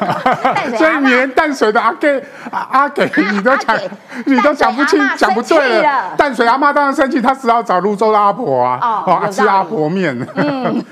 [0.78, 3.78] 所以你连淡水的阿 gay 阿 阿给你都讲
[4.24, 6.16] 你都讲不清讲不对了了。
[6.16, 10.26] 淡水阿妈当然生气，她只好找泸州的阿婆啊，哦哦，吃阿婆面。
[10.36, 10.82] 嗯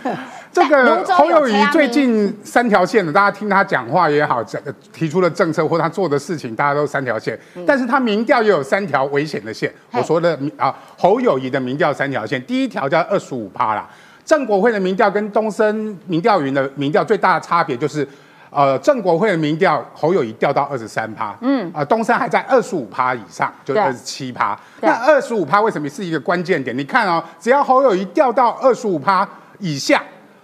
[0.53, 7.39] 这个侯友谊最近三条线的，大家听他讲话也好，这个提出的政策或他做的事情，大家都三条线。
[7.67, 9.73] 但是他民调也有三条危险的线。
[9.93, 13.89] 我说的啊，侯友谊的民调三条线，第一条叫二十五趴啦。
[14.27, 18.07] 郑国会的民调跟东森民调云的民调最大的差别就是，
[18.51, 24.59] 呃，郑国会的民调侯友谊掉到二十三趴，嗯，啊、东森还在二十五趴以上，就对二十七趴。
[24.83, 26.77] 那二十五趴为什么是一个关键点？
[26.77, 29.27] 你看哦，只要侯友谊掉到二十五趴
[29.59, 30.03] 以下。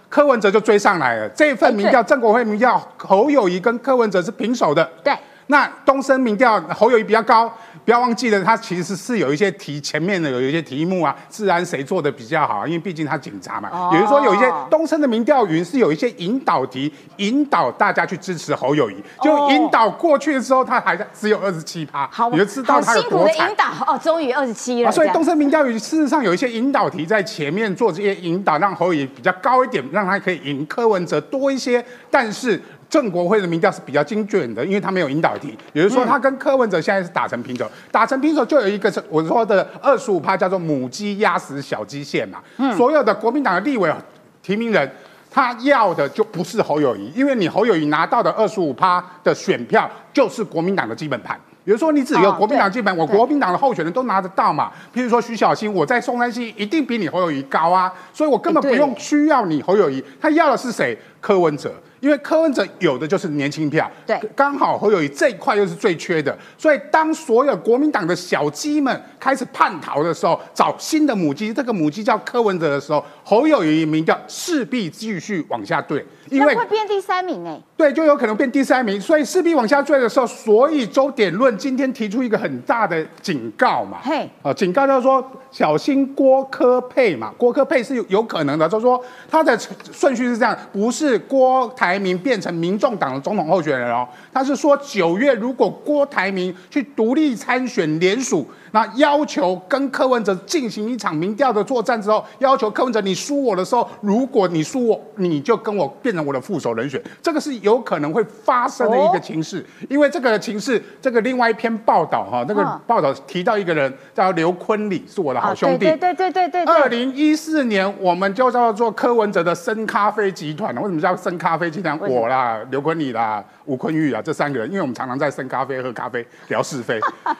[0.09, 1.29] 柯文哲就追上来了。
[1.29, 4.83] 这份民调，郑国辉民调，侯友谊跟柯文哲是平手的。
[5.03, 5.13] 对，
[5.51, 7.51] 那东升民调侯友谊比较高，
[7.83, 12.67] 不要忘记了，他其实是有一些题前面的有一些题目啊，自然谁做的比较好？
[12.67, 13.67] 因为毕竟他警察嘛。
[13.71, 23.55] 哦也就是说，有一些东升的民调云是有一些引导题，引导大家去支持侯友谊，就引导过去的时候，他还在只有二十七趴，好，你就知道好他有多惨辛苦的引。
[23.55, 31.83] 导哦，终于二十七了，啊，所以东升民调云事实上有一些引导题在前面做这些引导，让侯友谊比较高一点，让他可以赢柯文哲多一些。
[32.11, 42.39] 但是郑国辉的民调是比较精准的，因为他没有引导题，也就是说他跟柯文哲现在是打成平手，打成平手就有一个是我说的二十五趴叫做母鸡压死小鸡线嘛。
[42.75, 43.93] 所有的国民党的立委
[44.41, 44.91] 提名人。
[45.31, 51.39] 他要的就不是侯友谊，因为你侯友谊拿到的二十五趴的选票就是国民党的基本盘。
[51.63, 54.71] 比如说，你只有哦国民党基本，我对国民党的候选人都拿得到嘛。
[54.91, 60.03] 譬如说徐小新，我在松山西一定比你侯友谊高啊，所以我根本不用需要你侯友谊。
[60.19, 60.97] 他要的是谁？
[61.21, 64.19] 柯文哲，因为柯文哲有的就是年轻票，对。
[64.35, 84.27] 刚好侯友谊这一块又是最缺的，所以当所有国民党的小鸡们开始叛逃的时候，找新的母鸡，这个母鸡叫柯文哲的时候，侯友谊民调势必继续往下坠，因为那会变第三名哎，对，就有可能变第三名，所以势必往下坠的时候，所以周点论今天提出一个很大的警告嘛，嘿。
[84.41, 89.55] 啊，警告就是说小心郭科配嘛，郭科配是有有可能的，就是说他的
[89.91, 115.85] 顺序是这样，不是郭台铭变成民众党的总统候选人哦，他是说九月如果郭台铭去独立参选联署，那要求跟柯文哲进行一场民调的作战之后，要求柯文哲你输我的时候，如果你输我，你就跟我变成我的副手人选，这个是有可能会发生的一个情势，因为这个情势，这个另外一篇报道哈，那个嗯报道提到一个人叫刘坤礼，是我的好哦兄弟。
[115.85, 121.97] 对对对对对对对，二零一四年，我们就叫做柯文哲的深咖啡集团为什么叫深咖啡集团？
[121.99, 126.99] 我啦，刘坤礼啦，吴坤玉啊，这三个人，因为我们常常在深咖啡喝咖啡聊是非，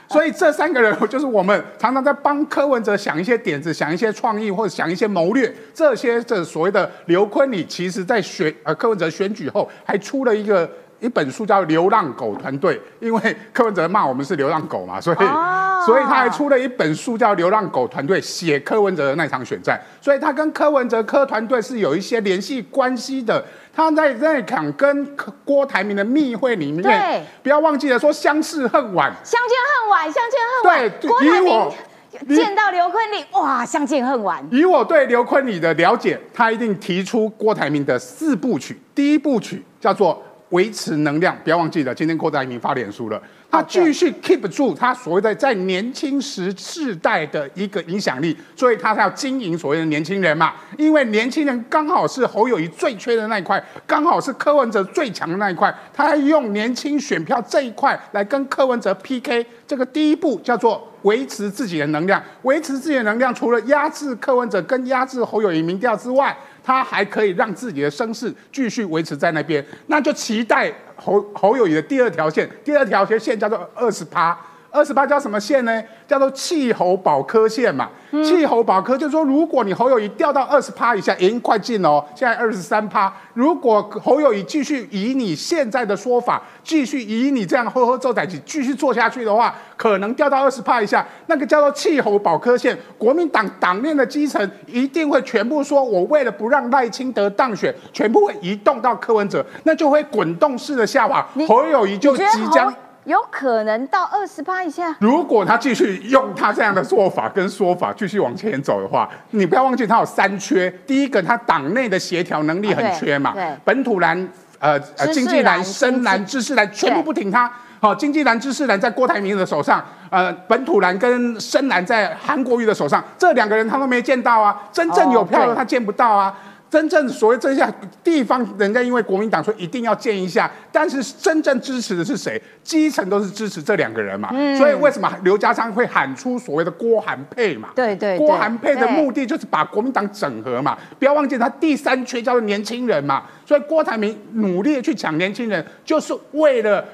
[0.09, 5.53] 所以这三个人我就是我们常常在帮柯文哲想一些点子，想一些创意或者想一些谋略。
[5.73, 10.69] 这些这所谓的刘坤礼，其实在选呃柯文哲选举后，还出了一个。
[11.01, 23.41] 一本书叫《流浪狗团队》， 因为柯文哲骂我们是流浪狗嘛，所以、哦所以他还出了一本书叫《流浪狗团队》，写柯文哲的那场选战，所以他跟柯文哲柯团队是有一些联系关系的。
[23.79, 25.15] 他在那场跟
[25.45, 30.89] 郭台铭的密会里面对，不要忘记了说相视恨晚，相见恨晚，相见恨晚。
[30.99, 34.45] 对郭台铭见到刘坤礼，哇，相见恨晚。
[34.51, 38.77] 以我对刘坤礼的了解，他一定提出郭台铭的四部曲。
[38.93, 59.45] 第一部曲叫做维持能量，不要忘记了，今天郭台铭发脸书了，他继续 keep 住他所谓的在年轻时世代的一个影响力，所以他要经营所谓的年轻人嘛，因为年轻人刚好是侯友谊最缺的那一块，刚好是柯文哲最强的那一块，他还用年轻选票这一块来跟柯文哲 PK。
[59.65, 74.37] 这个第一步叫做维持自己的能量，维持自己的能量，除了压制柯文哲跟压制侯友谊民调之外，他还可以让自己的声势继续维持在那边，那就期待侯侯友谊的第二条线，第二条线叫做二十趴。
[74.71, 75.84] 二十八叫什么线呢？
[76.08, 77.89] 叫做气候保科线嘛。
[78.23, 83.12] 气候保科就是说，如果你侯友谊掉到二十趴以下，已经快进了哦，现在二十三趴。
[83.34, 92.77] 如果侯友谊继续以你现在的说法，继续以你这样呵呵做仔起继续做下去的话，可能掉到二十趴以下，那个叫做气候保科线。
[92.97, 102.77] 国民党党内的基层一定会全部说，我为了不让赖清德当选，全部会移动到柯文哲，那就会滚动式的下滑，侯友谊就即将侯。
[103.09, 104.95] 有可能到二十八以下？
[104.99, 110.69] 如果他继续用他这样的做法跟说法继续往前走的话，你不要忘记他有三缺。
[110.85, 114.79] 第一个，他党内的协调能力很缺嘛，啊对对本土蓝、呃
[115.11, 117.51] 经济蓝、深蓝、知识蓝全部不挺他。
[117.81, 126.37] 好，经济蓝、知识蓝在郭台铭的手上，呃，本土蓝跟深蓝在韩国瑜的手上，这两个人他都没见到啊，真正有票的他见不到啊。
[126.69, 127.67] 真正所谓这下
[128.03, 132.39] 地方，人家因为国民党说一定要建一下，但是真正支持的是谁？
[132.63, 134.29] 基层都是支持这两个人嘛。
[134.32, 137.69] 嗯所以为什么刘家昌会喊出所谓的郭韩配嘛？
[137.75, 140.77] 对对对郭韩配的目的就是把国民党整合嘛。
[140.99, 143.23] 不要忘记他第三缺叫做年轻人嘛。
[143.47, 146.86] 所以郭台铭努力地去抢年轻人，就是为了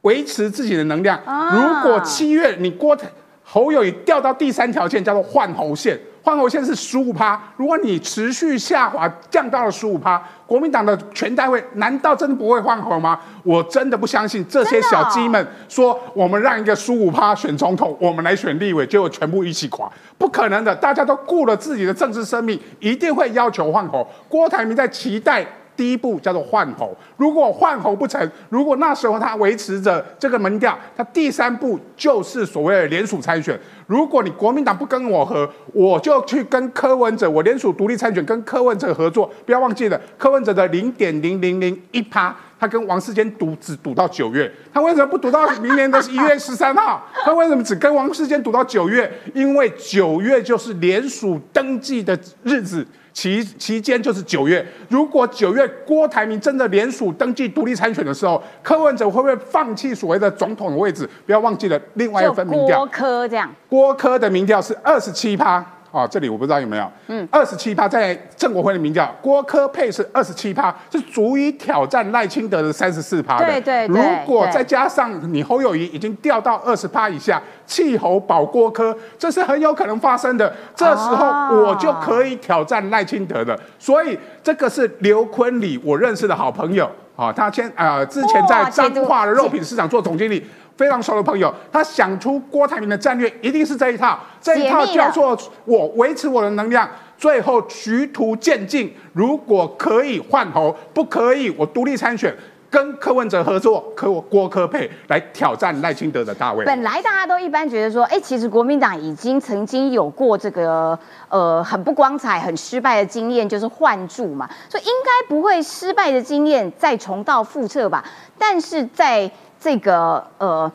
[0.00, 1.16] 维持自己的能量。
[1.24, 3.06] 啊如果七月你郭台
[3.44, 5.96] 侯友谊掉到第三条线，叫做换侯线。
[6.28, 13.18] 换侯线是十五趴，如果你持续下滑降到了十五趴，国民党的全代会难道真的不会换侯吗？
[13.42, 20.76] 我真的不相信这些小鸡们说我们让一个十五趴选总统，我们来选立委，结果全部一起垮，不可能的。
[20.76, 24.06] 大家都顾了自己的政治生命，一定会要求换侯。
[24.28, 25.42] 郭台铭在期待
[25.74, 33.58] 第一步叫做换候，如果换候不成，如果那时候他维持着这个门调，他第三步就是所谓的联署参选。
[33.88, 39.30] 如果你国民党不跟我合，我就去跟柯文哲，我联署独立参选，跟柯文哲合作。
[39.46, 47.02] 不要忘记了，柯文哲的零点零零零一趴，他跟王世坚赌只赌到九月，他为什么不赌到明年的一月十三号？
[47.24, 49.10] 他为什么只跟王世坚赌到九月？
[49.32, 52.86] 因为九月就是联署登记的日子。
[53.10, 61.08] 期期间就是九月，如果九月郭台铭真的联署登记独立参选的时候，柯文哲会不会放弃所谓的总统的位置？
[61.26, 63.52] 不要忘记了另外一份民调，郭柯这样，
[63.94, 65.64] 科的民调是二十七趴。
[65.90, 73.46] 哦，这里我不知道有没有，嗯，二十七趴在郑国辉的民调，郭科配是二十七趴，是足以挑战赖清德的三十四趴的。
[73.46, 80.54] 对对如果再加上你侯友谊已经掉到二十趴以下，气候保郭科，这是很有可能发生的。
[80.76, 81.26] 这时候
[81.56, 83.58] 我就可以挑战赖清德了。
[83.78, 90.46] 所以这个是刘坤礼我认识的好朋友，啊，他先呃之前在彰化的肉品市场做总经理。
[90.78, 98.94] 非常熟的朋友，他想出郭台铭的战略一定是这一套，这一套叫做我维持我的能量，最后徐图渐进。
[99.12, 102.32] 如果可以换头，不可以我独立参选，
[102.70, 106.64] 跟柯文哲合作，可我郭科配来挑战赖清德的大位。
[106.64, 110.96] 本来大家都一般觉得说，哎，其实国民党已经曾经有过这个
[111.28, 118.04] 呃很不光彩、很失败的经验，就是换柱嘛，所以应该不会失败的经验再重蹈覆辙吧？
[118.38, 119.28] 但是在
[119.60, 120.70] 这个呃，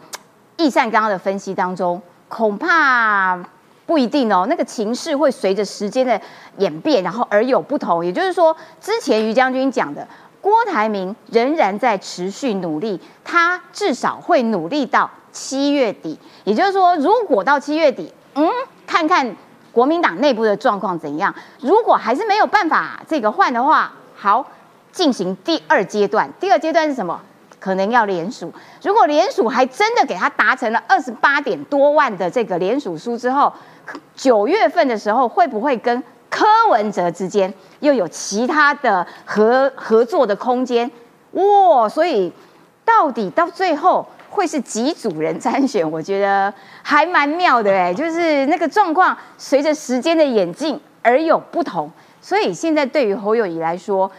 [0.57, 3.37] 易善刚刚的分析当中，恐怕
[3.85, 4.45] 不一定哦。
[4.49, 6.19] 那个情势会随着时间的
[6.57, 8.05] 演变，然后而有不同。
[8.05, 10.07] 也就是说，之前于将军讲的，
[10.41, 16.19] 郭台铭仍然在持续努力，他至少会努力到七月底。
[16.43, 18.49] 也就是说，如果到七月底，嗯，
[18.85, 19.35] 看看
[19.71, 21.33] 国民党内部的状况怎样。
[21.61, 24.45] 如果还是没有办法这个换的话，好，
[24.91, 26.29] 进行第二阶段。
[26.39, 27.19] 第二阶段是什么？
[27.63, 28.51] 可能要联署，
[28.83, 33.53] 如果联署还真的给他达成了二十八点多万的这个联署书之后，
[34.13, 40.91] 九月份的时候会不会跟柯文哲之间又有其他的合合作的空间？
[41.31, 42.33] 哇，所以
[42.83, 45.89] 到底到最后会是几组人参选？
[45.89, 51.89] 我觉得还蛮妙的哎， 就是那个状况随着时间的演进而有不同，
[52.19, 54.11] 所以现在对于侯友谊来说。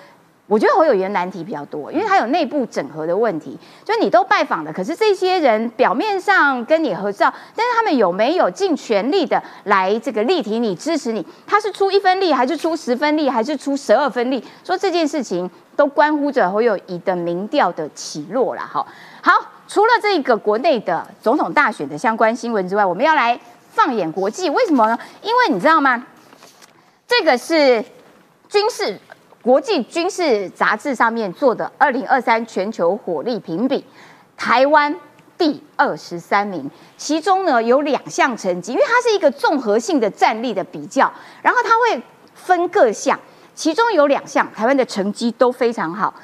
[0.46, 3.58] 我觉得侯友谊难题比较多，因为他有内部整合的问题。
[3.82, 11.26] 就是你都拜访了，可是这些人表面上跟你合照，但是他们有没有尽全力的来这个力挺你、支持你？
[11.46, 14.44] 他是出一分力，还是出十分力，还是出十二分力？
[14.62, 18.60] 说这件事情都关乎着侯友谊的民调的起落了。
[18.60, 18.86] 哈，
[19.22, 19.32] 好，
[19.66, 23.40] 除了这个国内的总统大选的相关新闻之外，我们要来
[23.70, 24.50] 放眼国际。
[24.50, 24.98] 为什么呢？
[25.22, 26.04] 因为你知道吗？
[27.08, 27.82] 这个是
[28.50, 29.00] 军事。
[29.44, 33.84] 国际军事杂志上面做的二零二三全球火力评比，
[34.38, 34.98] 台湾
[35.36, 42.02] 第二十三名，其中呢有两项成绩，因为它是一个综合性的战力的比较，然后它会
[42.34, 43.20] 分各项，
[43.54, 46.14] 其中有两项台湾的成绩都非常好，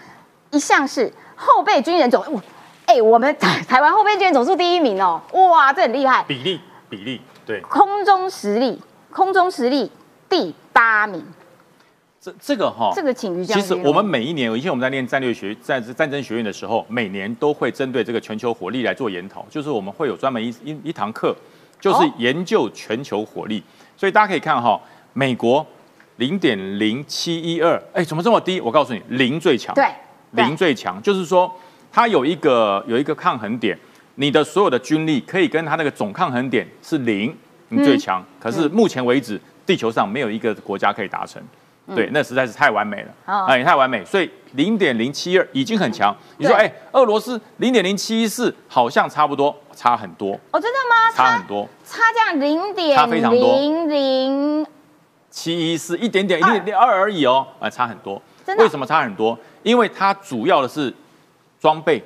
[0.51, 2.25] 一项是后备军人总，
[2.87, 6.59] 哎，我们台 台湾后备军人总数第一名哦，哇，这很厉害，比例
[6.89, 8.81] 比例对，空中实力
[9.13, 9.93] 空中实力
[10.31, 11.23] 第八名。
[12.21, 21.35] 这这个哈，这个请于其实我们每一年，以前我们在练战略学在战争学院的时候，每年都会针对这个全球火力来做研讨，就是我们会有专门一一一堂课，
[21.81, 23.63] 就是研究全球火力。
[23.97, 24.79] 所以大家可以看哈，
[25.15, 25.67] 美国
[26.17, 28.61] 零点零七一二，哎，怎么这么低？
[28.61, 29.87] 我告诉你，零最强，对，
[30.33, 31.51] 零最强，就是说
[31.91, 33.79] 它有一个有一个抗衡点，
[34.17, 37.35] 你的所有的军力可以跟它那个总抗衡点是零，
[37.71, 38.23] 你最强。
[38.39, 41.43] 可是目前为止，地球上没有一个国家可以达成。
[41.95, 46.17] 对，那实在是太完美了，啊，也，太完美，所以零点零七二已经很强。
[46.39, 50.33] 你说，哎，俄罗斯零点零七四好像差不多，差很多。
[50.51, 51.13] 哦，真的吗？
[51.15, 54.67] 差很多，差这样零点零零
[55.31, 58.21] 七一四，一点点，一点点二而已哦，啊，差很多。
[58.59, 59.39] 为什么差很多？
[59.63, 60.93] 因为它主要的是
[61.61, 62.03] 装备、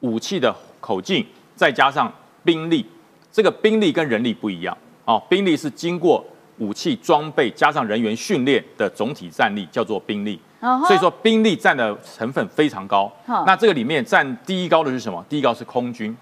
[0.00, 2.12] 武器的口径，再加上
[2.42, 2.86] 兵力。
[3.32, 6.24] 这个兵力跟人力不一样哦，兵力是经过。
[6.58, 10.40] 武器装备加上人员训练的总体战力叫做兵力，
[10.86, 13.10] 所以说兵力占的成分非常高。
[13.46, 15.24] 那这个里面占第一高的是什么？
[15.28, 16.16] 第一高是空军，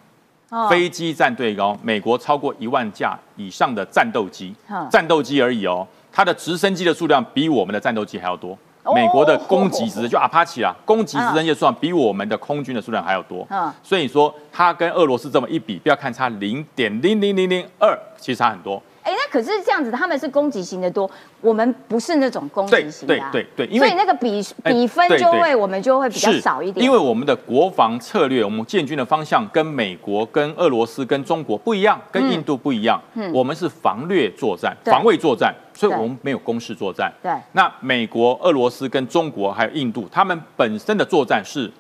[0.71, 4.55] 飞机占最高，美国超过一万架以上的战斗机，
[4.91, 5.87] 战斗机而已哦。
[6.11, 8.57] 它的直升机的数量比我们的战斗机还要多。
[8.95, 13.47] 美国的攻击直升就阿帕奇啊，攻击直升机的数量比我们的空军的数量还要多。
[13.83, 18.83] 所以说它跟俄罗斯这么一比，不要看差零点零零零零二，其实差很多。
[19.03, 33.01] 哎，那可是这样子他们是攻击型的多，我们不是那种攻击型的、啊，对对对对因为所以那个比哎比分就会我们就会比较少一点，因为我们的国防策略，我们建军的方向跟美国、跟俄罗斯、跟中国不一样，跟印度不一样。
[33.33, 37.13] 我们是防略作战、防卫作战，所以我们没有攻势作战。
[37.23, 41.71] 对那美国、俄罗斯跟中国还有印度，他们本身的作战是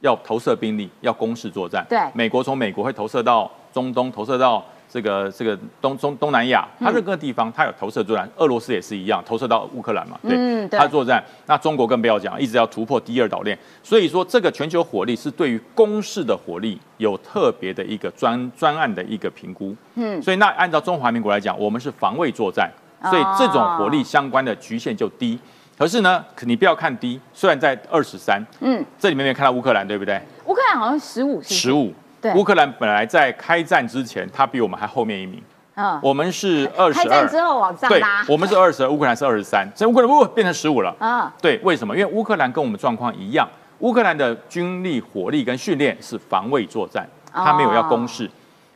[0.00, 1.86] 要投射兵力，要攻势作战。
[1.88, 4.64] 对美国从美国会投射到中东，投射到
[4.96, 8.26] 这个这个东中东南亚，它任何地方它有投射作战。
[8.36, 11.22] 俄罗斯也是一样，投射到乌克兰嘛，对，嗯对它作战。
[11.44, 13.58] 那中国更不要讲，一直要突破第二岛链。
[13.82, 19.76] 所以说，这个全球火力是对于攻势的火力有特别的一个专专案的一个评估。
[19.96, 22.72] 嗯，所以那按照中华民国来讲，我们是防卫作战，
[23.02, 25.38] 所以这种火力相关的局限就低。
[25.76, 30.18] 可是呢，可你不要看低，虽然在二十三，嗯，这里面没有看到乌克兰，对不对？
[30.46, 31.92] 乌克兰好像十五，十五。
[32.32, 32.40] 对。
[32.40, 35.42] 乌克兰本来在开战之前，他比我们还后面一名。
[35.74, 40.94] 嗯，我们是二十二，开战之后往上对拉，，我们是二十二，乌克兰是二十三，所以乌克兰不变成十五了。
[40.98, 41.94] 啊，对，为什么？
[41.94, 43.46] 因为乌克兰跟我们状况一样，
[43.80, 48.30] 乌克兰的军力、火力跟训练是防卫作战，他没有要攻势，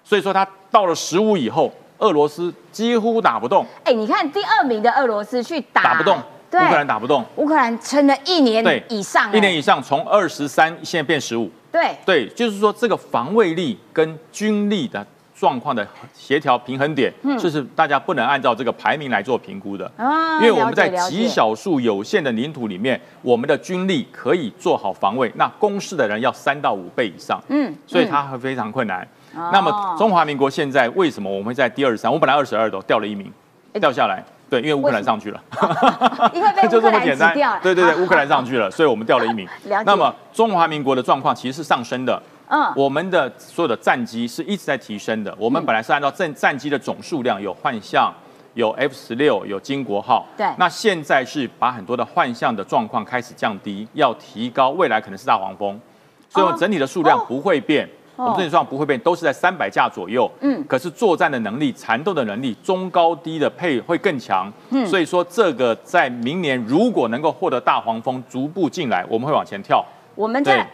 [0.05, 5.82] 所以说他到了十五以后，俄罗斯几乎打不动，哎，你看第二名的俄罗斯去打。
[5.82, 6.18] 打不动，
[6.51, 6.61] 对。
[6.61, 19.90] 乌克兰打不动，乌克兰撑了一年以上，一年以以上从二十三现在变十五，对，对，就是说这个防卫力跟军力的状况的协调平衡点，就是大家不能按照这个排名来做评估的。
[19.96, 29.02] 啊因为我们在极少数有限的领土里面，我们的军力可以做好防卫，那攻势的人要三到五倍以上，嗯，所以它会非常困难。
[29.34, 32.12] 哦那么中华民国现在为什么我们会在第二十三？
[32.12, 33.32] 我本来二十二都掉了一名，
[33.80, 34.24] 掉下来。
[34.51, 35.40] 对，因为乌克兰上去了，
[36.34, 37.61] 因为被 就乌克兰这么简单挤掉了。。
[37.62, 39.48] 对对对，乌克兰上去了，所以我们掉了一名
[39.86, 42.20] 那么中华民国的状况其实是上升的。
[42.53, 45.32] 嗯我们的所有的战机是一直在提升的。
[45.38, 48.12] 我们本来是按照战战机的总数量，有幻象，
[48.55, 50.26] 有 F 十六，有金国号。
[50.36, 55.80] 对那现在是把很多的幻象的状况开始降低，要提高，未来可能是大黄蜂，
[56.28, 57.88] 所以我整体的数量哦不会变。
[58.24, 60.30] 我们整体数量不会变，都是在三百架左右。
[60.40, 64.52] 嗯可是作战的能力、缠斗的能力、中高低的配会更强。
[64.70, 69.84] 嗯，所以说这个在明年如果能够获得大黄蜂逐步进来，我们会往前跳。
[70.14, 70.66] 我们在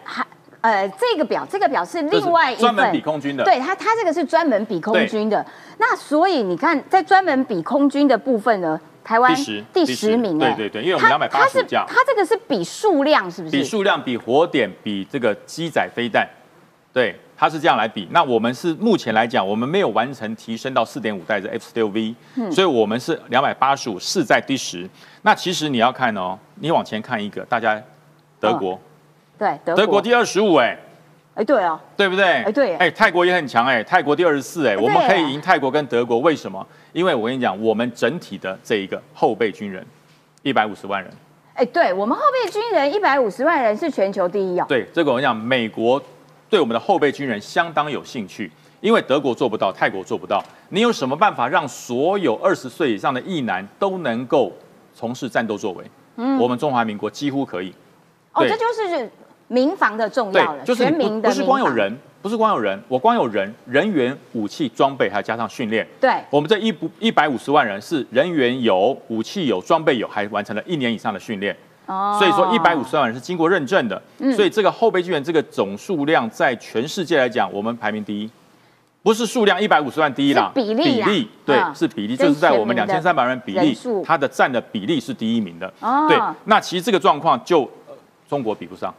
[0.61, 3.45] 呃这个表，这个表是另外一专门份比空军的。
[3.45, 5.45] 对它，它这个是专门比空军的。
[5.79, 13.57] 那所以你看，在专门比空军的部分呢，台湾第十第第十十名哎，对对对因为我们两百八十架它这个是比数量是不是？
[13.57, 16.29] 比数量、比火点、比这个机载飞弹，
[16.93, 18.09] 对，它是这样来比。
[18.11, 22.15] 那我们是目前来讲，我们没有完成提升到四点五代的 F 十六 V，
[22.51, 24.89] 所以我们是两百八十五，是在第十。
[25.23, 27.81] 那其实你要看哦，你往前看一个，大家
[28.41, 28.81] 德国，
[29.39, 30.77] 对德德国第二十五，哎。
[31.35, 32.25] 哎对啊，对不对？
[32.45, 36.67] 哎对耶哎，泰国也很强哎，泰国第二十四哎，我们可以赢泰国跟德国，为什么？
[36.95, 39.85] 因为我跟你讲，我们整体的这一个后备军人，
[40.41, 41.13] 一百五十万人，
[41.53, 44.65] 哎对我们后备军人一百五十万人是全球第一哦。
[44.67, 46.03] 对这个我跟你讲，美国
[46.57, 48.51] 对我们的后备军人相当有兴趣，
[48.81, 54.51] 因为德国做不到，泰国做不到，你有什么办法让所有二十岁以上的役男都能够
[54.95, 55.85] 从事战斗作为？
[56.17, 57.71] 嗯，我们中华民国几乎可以。
[58.33, 59.11] 哦，对这就是
[59.49, 65.87] 民防的重要了，，就是全民的不不是光有，人，不是光有人，我光有人、人员、武器、装备，还加上训练。
[66.01, 71.55] 对我们这一不一百五十万人是人员有、武器有、装备有，还完成了一年以上的训练。
[71.87, 78.31] 哦所以说一百五十万人是经过认证的，嗯所以这个后备军人这个总数量在全世界来讲，我们排名第一，
[79.03, 85.73] 不是数量一百五十万第一啦，比例比例对嗯是比例，跟就是在我们两千三百万人比例它的占的比例是第一名的。
[85.81, 87.95] 哦对，那其实这个状况就、呃
[88.29, 88.93] 中国比不上。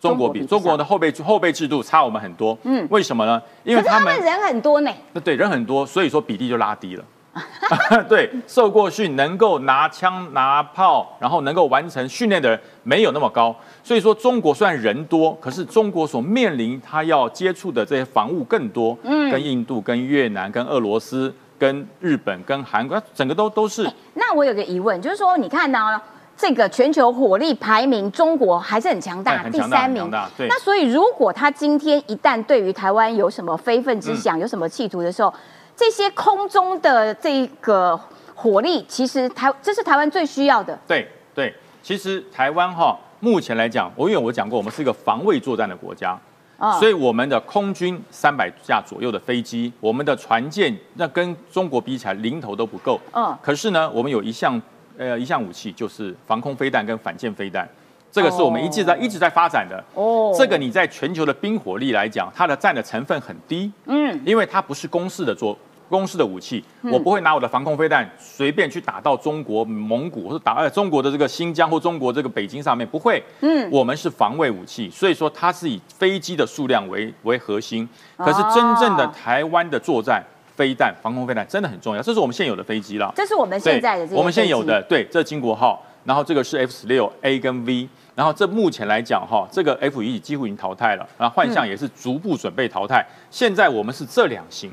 [0.00, 3.40] 中国比中国的后备后备制度差我们很多，嗯，为什么呢？
[3.62, 4.90] 因为他们他们人很多呢。
[5.12, 7.04] 那对人很多，所以说比例就拉低了。
[8.08, 13.54] 对，受过训、能够拿枪拿炮，然后能够完成训练的人没有那么高。
[13.82, 25.98] 所以说，中国虽然人多，可是中国所面临他要接触的这些防务更多，嗯，跟印度、跟越南、跟俄罗斯、跟日本、跟韩国，整个都都是那我有个疑问，就是说，你看到
[26.36, 30.10] 这个全球火力排名，中国还是很强大，第三名。
[30.10, 34.16] 那所以，如果他今天一旦对于台湾有什么非分之嗯。
[34.16, 35.32] 想，有什么企图的时候，
[35.76, 37.98] 这些空中的这个
[38.34, 40.78] 火力，其实台这是台湾最需要的。
[40.86, 46.18] 对对，其实台湾哈，目前来讲，我因为我讲过，我们是一个防卫作战的国家，
[46.58, 53.00] 啊所以我们的空军三百架左右的飞机，我们的船舰那跟中国比起来零头都不够。
[53.12, 54.60] 嗯可是呢，我们有一项
[54.98, 57.68] 呃一项武器，就是防空飞弹跟反舰飞弹，
[58.12, 59.82] 这个是我们一直在、一直在发展的。
[59.94, 60.32] 哦。
[60.38, 65.56] 这个你在全球的冰火力来讲，它的占的成分很低，嗯，因为它不是公式的作
[65.88, 66.92] 公式的武器，嗯。
[66.92, 73.22] 我不会拿我的防空飞弹随便去打到中国蒙古或者打呃中国的这个新疆或中国这个北京上面，不会。
[73.40, 73.68] 嗯。
[73.70, 77.88] 我们是防卫武器，所以说它是以飞机的数量为为核心。
[78.18, 80.22] 哦可是真正的台湾的作战
[80.54, 83.10] 飞弹、防空飞弹真的很重要，这是我们现有的飞机了。
[83.16, 93.06] 这是我们现在的我们现有的对，这金国号，然后这个是 F 十六 A 跟 V，然后这目前来讲哈，这个 F 一几乎已经淘汰了，然后幻象也是逐步准备淘汰。
[93.30, 94.72] 现在我们是这两型。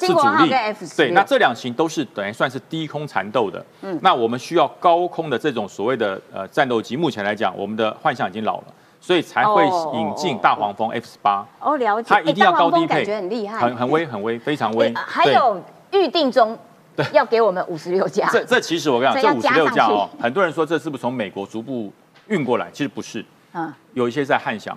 [0.00, 3.58] 是主力金国号跟 F16 对，那这两型都是等于算是低空缠斗的。
[3.82, 6.96] 嗯嗯，那我们需要高空的这种所谓的呃战斗机。
[6.96, 8.64] 目前来讲，我们的幻象已经老了，
[8.98, 11.46] 所以才会哦引进大黄蜂 F 十八。
[11.60, 12.06] 哦，了解。
[12.08, 15.02] 它一定要高低配，感觉很厉害，很很威，很威，非常威哎。
[15.06, 16.58] 还有预定中
[16.96, 21.92] 对要给我们五十六架，这这其实我跟你所讲，这五十六架哦，很多人说这是不是从美国逐步
[22.30, 22.68] 运过来？
[22.72, 24.76] 其实不是，嗯，有一些在汉翔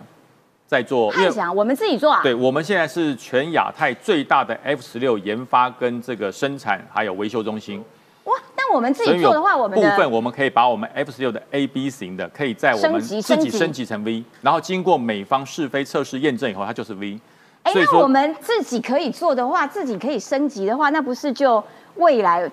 [0.68, 7.84] 在做，汉翔我们自己做啊，对，我们现在是全亚太最大的 F 十六研发跟这个生产还有维修中心。
[8.26, 17.20] 哇，但我们自己做的话，我们的部分我们可以把我们 F 十六的 A B 型的，可以在我们自己升级成 V，然后经过美方试飞测试验证以后，它就是 V。
[17.64, 21.64] 哎，那我们自己可以做的话，自己可以升级的话，那不是就
[21.96, 22.50] 未来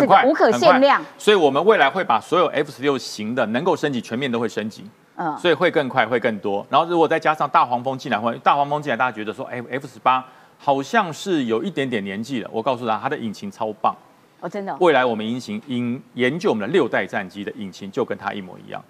[0.00, 1.02] 这个无可限量。
[1.16, 4.84] 所以我们未来会把所有 F 十六型的能够升级，全面都会升级。
[5.16, 6.64] 嗯，所以会更快，会更多。
[6.70, 10.24] 然后如果再加上大黄蜂进来，或大黄蜂进来，大家觉得说，哎，F 十八
[10.58, 12.48] 好像是有一点点年纪了。
[12.52, 13.94] 我告诉他，它的引擎超棒。
[14.40, 18.80] 哦，真的哦，未来我们引擎引研究我们的六代战机的引擎就跟它一模一样。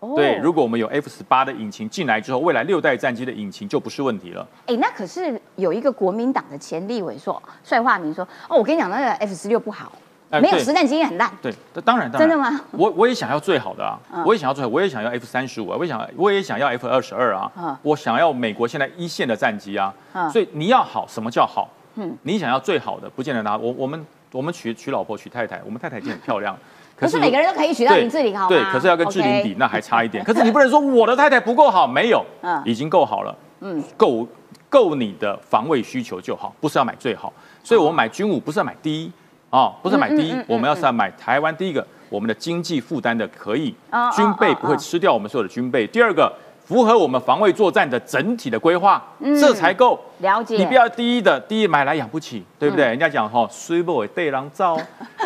[0.00, 4.46] 哦对，如果我们有 F 十八的引擎进来之后，未来六代战机的引擎就不是问题了。
[4.66, 9.90] 哎，那可是有一个国民党的前立委说，帅化民说，哦，我跟你讲，那个 F 十六不好，
[10.30, 11.30] 没有实战经验很烂。
[11.40, 11.52] 对，
[11.84, 12.60] 当然，当然真的吗？
[12.72, 21.68] 我我也想要最好的啊，嗯我也想要最好，我也想要 F 三十五啊，我也想我也想要 F 二十二啊，嗯我想要美国现在一线的战机啊，嗯所以你要好，什么叫好？
[21.96, 26.60] 嗯你想要最好的，不见得拿我我们我们娶娶老婆娶太太，我们太太已经很漂亮了。
[26.98, 30.24] 不是每个人都可以娶到林志玲好吗对，可是要跟志玲比，那还 差一点。
[30.24, 34.26] 可是你不能说我的太太不够好，没有，嗯已经够好了，嗯够
[34.68, 37.32] 够你的防卫需求就好，不是要买最好。
[37.62, 39.12] 所以我们买军武不是要买第一
[39.50, 43.74] 哦，不是买第一我们要是要买台湾第一个，我们的经济负担的可以
[44.14, 45.86] 军备不会吃掉我们所有的军备。
[45.86, 46.30] 第二个，
[46.66, 49.98] 符合我们防卫作战的整体的规划，嗯这才够。
[50.18, 50.56] 了解。
[50.56, 52.84] 你不要第一的，第一买来养不起，对不对？
[52.84, 54.78] 人家讲哈，虽不为对狼照，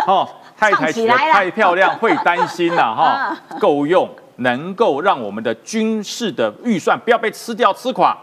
[0.07, 8.17] 哦， 太太太漂亮会担心呐， 哈，够用，能够让我们的军事的预算不要被吃掉、吃垮，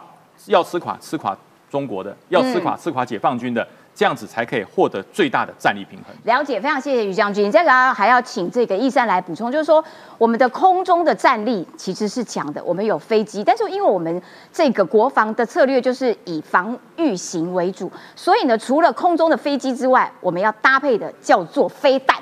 [0.46, 1.36] 要吃垮吃垮
[1.70, 3.68] 中国的，要吃垮吃垮解放军的，
[4.00, 6.16] 这样子才可以获得最大的战力平衡。
[6.24, 7.52] 了解，非常谢谢于将军。
[7.52, 9.84] 这个还要请这个易山来补充，就是说
[10.18, 14.22] 我们的空中的战力其实是强的，我们有飞机，但是因为我们
[14.54, 22.16] 这个国防的策略就是以防御型为主，所以呢，除了空中的飞机之外，我们要搭配的叫做飞弹。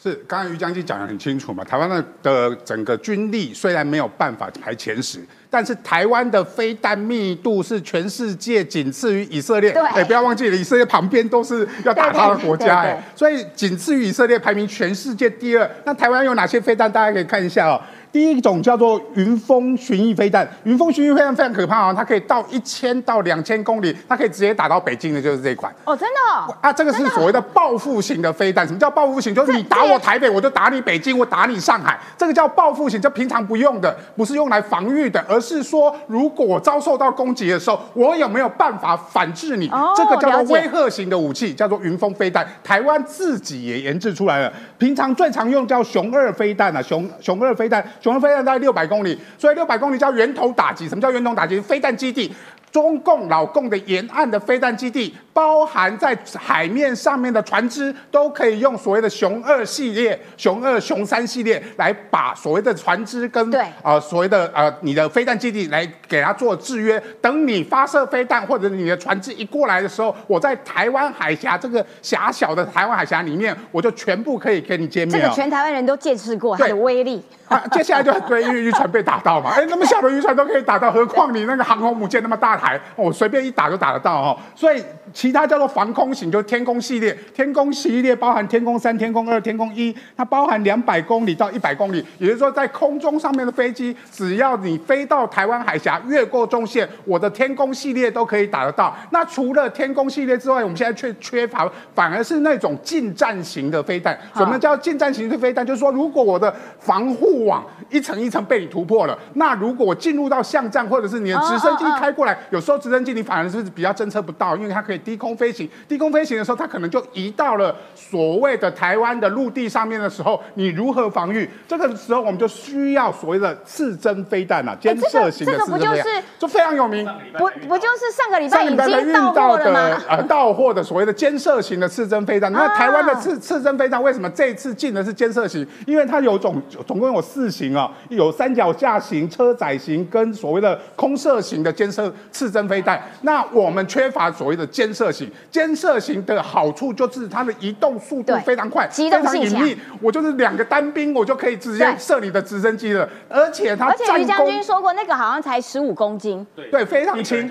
[0.00, 5.18] 是，刚刚于将军讲的很清楚嘛，台湾的的整个军力虽然没有办法排前十，
[5.50, 9.72] 但是台湾的飞弹密度是全世界仅次于以色列。
[9.72, 15.68] 对哎，不要忘记了，以色列旁边都是要打他的国家，哎，所以仅次于以色列，排名全世界第二。
[15.84, 16.90] 那台湾有哪些飞弹？
[16.90, 17.80] 大家可以看一下哦。
[18.18, 25.72] 第一种叫做云峰巡弋飞弹，云峰巡弋飞弹非常可怕哦，它可以到一千到两千公里，它可以直接打到北京的，就是这一款。
[25.84, 26.52] 哦，真的、哦。
[26.60, 28.66] 啊，这个是所谓的报复型的飞弹。
[28.66, 29.32] 什么叫报复型？
[29.32, 39.68] 就是你打我台北，我就打你北京，我打你上海，这个叫报复型，这平常不用的，不是用来防御的，而是说如果遭受到攻击的时候，我有没有办法反制你？
[39.68, 42.44] 哦这个叫做威吓型的武器，叫做云峰飞弹。
[42.64, 50.88] 台湾自己也研制出来了，平常最常用叫熊二飞弹啊，熊熊二飞弹，熊二飞弹大概六百公里，所以六百公里叫源头打击。
[50.88, 51.60] 什么叫源头打击？
[51.60, 52.32] 飞弹基地。
[52.70, 67.00] 中共老共的沿岸的飞弹基地，包含在海面上面的船只，都可以用所谓的熊二系列、熊二、熊三系列来把所谓的船只跟对呃所谓的呃你的飞弹基地来给它做制约。
[67.22, 75.22] 等你发射飞弹或者你的船只一过来的时候，我在台湾海峡这个狭小的台湾海峡里面，我就全部可以给你歼灭、 哦。
[75.22, 77.24] 这个全台湾人都见识过它的威力。
[77.46, 84.38] 啊，接下来就很多因为渔船被打到嘛，哎，那么小的渔船都可以打到，何况你那个航空母舰那么大台，我、随便一打就打得到哦。
[84.54, 84.84] 所以
[85.14, 98.96] 其他叫做防空型，就是天宫系列，天宫系列包含天宫三、天宫二、天宫一，它包含两百公里到一百公里，也就是说在空中上面的飞机，只要你飞到台湾海峡，越过中线，我的天宫系列都可以打得到。
[99.10, 104.18] 那除了天宫系列之外，我们现在却缺乏，反而是那种近战型的飞弹。
[104.34, 105.64] 什么叫近战型的飞弹？
[105.66, 115.68] 就是说，如果我的防护网一层一层被你突破了，那如果我进入到巷战，或者是你的直升机开过来，有时候直升机你反而是比较侦测不到，因为它可以低空飞行。
[115.88, 121.50] 低空飞行的时候，它可能就移到了所谓的台湾的陆地上面的时候，你如何防御？
[121.66, 127.04] 这个时候我们就需要所谓的刺针飞弹啊，监射型的这个不就刺针飞弹是，就非常有名。
[127.36, 130.02] 不不就是上个礼拜已经到货了吗？
[130.08, 132.52] 呃到货的所谓的监射型的刺针飞弹。
[132.52, 135.66] 那啊台湾的刺刺针飞弹为什么这一次进的是监射型？
[135.86, 143.02] 因为它有总总共有四型啊，有三脚架型、车载型跟所谓的空射型的监射刺针飞弹。
[143.22, 149.80] 那我们缺乏所谓的监射型，监射型的好处就是它的移动速度非常快，机动非常性强隐秘。
[150.00, 157.48] 我就是两个单兵，我就可以直接射你的直升机了，而且它而且于将军说过，那个好像才十五公斤，对非常轻。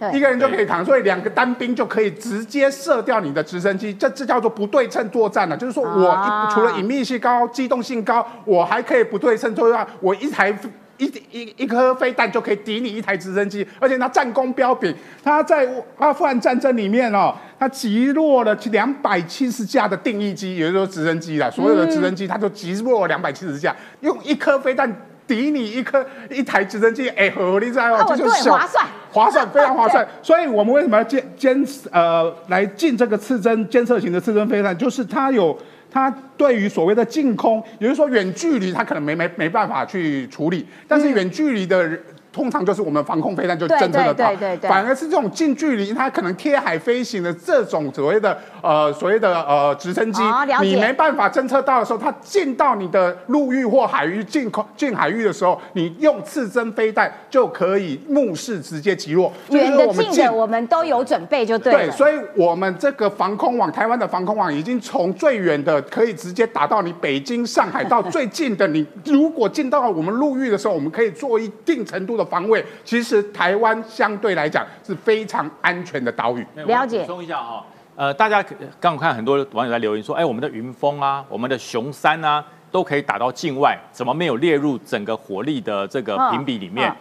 [0.00, 5.54] 对一个人就可以扛，所以两个单兵就可以直接射掉你的直升机，这这叫做不对称作战了。
[5.56, 10.56] 就是说我除了隐秘性高、机动性高，我还可以不对称作战，我一台。
[11.00, 14.94] 一一一颗飞弹就可以抵你一台直升机，而且它战功彪炳。
[15.24, 15.66] 它在
[15.98, 24.94] 阿富汗战争里面哦，它击落了两百七十架的定义机，也就是说直升机啦，所有的直升机它就击落了两百七十架，用一颗飞弹
[25.26, 30.06] 抵你一颗一台直升机，哎，合理在哦这就是小划算划算， 非常划算。
[30.22, 34.76] 所以我们为什么要监监呃来进这个刺针监测型的刺针飞弹？
[34.76, 35.56] 就是它有
[35.90, 42.00] 它对于所谓的近空，也就是说远距离，它可能没没没办法去处理，但是远距离的人。
[42.32, 44.36] 通常就是我们防空飞弹就对侦测得到。
[44.36, 50.22] 对，对反而是这种近距离，它可能贴海飞行的这种所谓的呃所谓的呃直升机
[50.62, 59.32] 你没办法侦测到的时候，它进到你的陆域或海域进空进海域的时候，你用刺针飞弹就可以目视直接击落。
[59.50, 61.78] 远的近的我们都有准备就对了。
[61.78, 72.64] 对，所以我们这个防空网，台湾的防空网已经从最远的可以直接打到你北京、上海，到最近的你如果进到我们陆域的时候，我们可以做一定程度的防卫。
[72.84, 76.46] 其实台湾相对来讲是非常安全的岛屿。
[76.66, 77.64] 了解补充一下哈，
[78.00, 86.96] 呃，大家可刚刚看很多网友在留言说，哎，我们的云峰啊，我们的熊山啊，都可以打到境外，怎么没有列入整个火力的这个嗯评比里面嗯？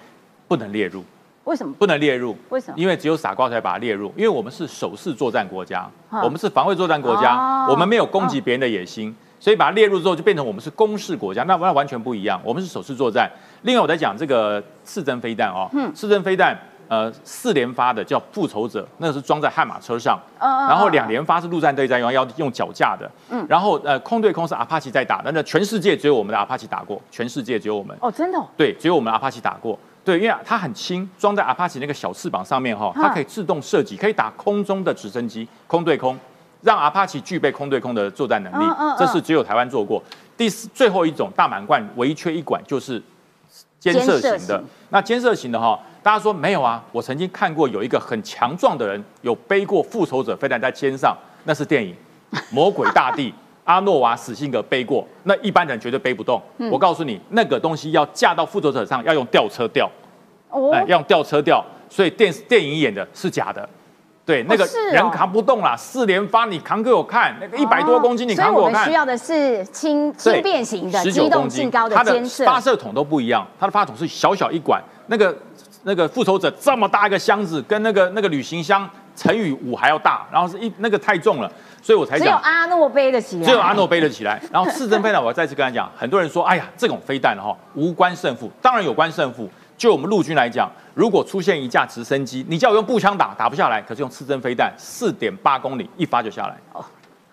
[0.50, 1.02] 不能列入，
[1.46, 1.74] 为什么？
[1.76, 2.36] 不能列入。
[2.50, 9.16] 为什么因为只有傻瓜才把它列入，因为我们是守势作战国家，嗯我们是防卫作战国家哦，我们没有攻击别人的野心。
[9.40, 12.38] 所以把它列入之后，就变成我们是攻势国家，那那完全不一样。
[12.44, 13.32] 我们是守势作战。
[13.62, 16.60] 另外，我在讲这个刺针飞弹哦，嗯刺针飞弹，
[16.90, 29.78] 呃，四连发的叫复仇者，那个是装在悍马车上，然后两连发是陆战队在用，要用脚架的，嗯然后呃，空对空是阿帕奇在打，那那全世界只有我们的阿帕奇打过，全世界只有我们，哦，真的哦，对，只有我们阿帕奇打过。
[30.04, 36.18] 对，因为它很轻，装在阿帕奇那个小翅膀上面哈，嗯它可以自动射击，可以打空中的直升机，空对空，
[36.62, 38.96] 让阿帕奇具备空对空的作战能力嗯嗯嗯。
[38.98, 40.02] 这是只有台湾做过。
[40.36, 43.00] 第四，最后一种大满贯唯一缺一管就是
[43.80, 44.66] 监射型的型。
[44.90, 46.84] 那监射型的哈，大家说没有啊？
[46.92, 51.96] 我曾经看过有一个很强壮的人有背过复仇者飞弹在肩上，那是电影
[52.52, 53.32] 《魔鬼大帝》。
[53.66, 56.42] 阿诺瓦·史辛格背过，那一般人绝对背不动。
[56.58, 59.88] 嗯我告诉你，那个东西要架到复仇者上，要用吊车吊，
[60.50, 63.70] 哦哎，要用吊车吊，所以电电影演的是假的。
[64.26, 68.94] 对，那个人扛不动啦，四连发你扛给我看，那个一百多公斤你扛给我看所以我们需。
[68.94, 71.96] 要的是轻轻便型的、十机动性高的。
[72.44, 75.36] 发射筒都不一样，它的发射筒是小小一管，那个
[75.84, 81.52] 那个复仇者这么大一个箱子，跟那个那个旅行箱乘以五还要大，然后是一那个太重了，
[81.82, 82.38] 所以我才讲只有。
[82.38, 84.42] 阿诺背得起来，只有阿诺背得起来。
[84.52, 89.50] 然后刺针飞弹，我要再次跟他讲，很多人说，哎呀，这种飞弹哈无关胜负，当然有关胜负。
[89.78, 96.58] 就我们陆军来讲，如果出现一架直升机，你叫我用步枪打，打不下来，可是用刺针飞弹，四点八公里一发就下来。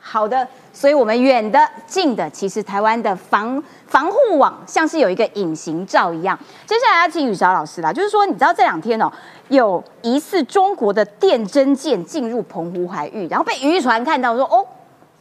[0.09, 6.39] 好的，所以我们远的、近的，其实台湾的防防护网像是有一个隐形罩一样。
[6.65, 9.11] 接下来要请宇韶老师啦，就是说，你知道这两天哦，
[9.49, 14.65] 有疑似中国的电侦舰进入澎湖海域，然后被渔船看到说，哦，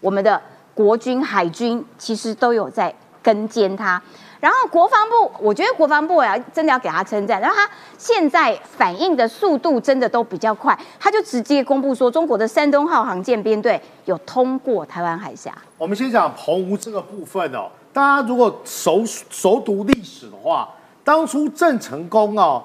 [0.02, 0.40] 我们的
[0.76, 4.00] 国军海军其实都有在跟监它。
[4.46, 7.42] 然后国防部，我觉得国防部啊，真的要给他称赞。
[7.42, 7.68] 然后他
[7.98, 15.52] 现在反应的速度真的都比较快，他就直接公布说，中国的山东号航舰编队有通过台湾海峡。
[15.80, 20.70] 我们先讲澎湖这个部分哦，大家如果熟熟读历史的话，
[21.04, 22.64] 当初郑成功哦，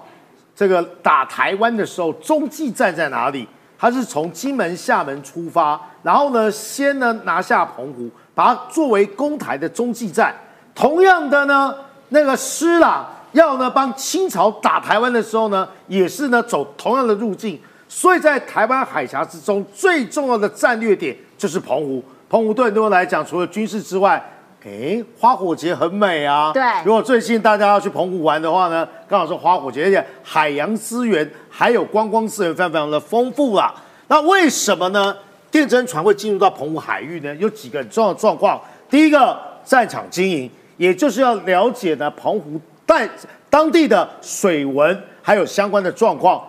[0.54, 3.48] 这个打台湾的时候，中继站在哪里？
[3.78, 10.34] 他是从金门、厦门出发，然后呢，先呢拿下澎湖，把它作为攻台的中继站。
[10.74, 11.74] 同样的呢，
[12.08, 17.60] 那个施琅要呢帮清朝打台湾的时候呢，也是呢走同样的路径。
[17.88, 22.02] 所以在台湾海峡之中，最重要的战略点就是澎湖。
[22.28, 24.24] 澎湖对很多人来讲，除了军事之外，
[24.62, 26.52] 诶，花火节很美啊。
[26.52, 33.74] 对如果最近大家要去澎湖玩的话呢，刚好是花火节，而且海洋资源还有观光资源非常非常的丰富啊。
[34.06, 35.16] 那为什么呢？
[35.50, 37.34] 电侦船会进入到澎湖海域呢？
[37.34, 38.60] 有几个很重要的状况。
[38.88, 40.48] 第一个，战场经营，
[40.80, 43.06] 也就是要了解呢澎湖带
[43.50, 46.42] 当地的水文还有相关的状况。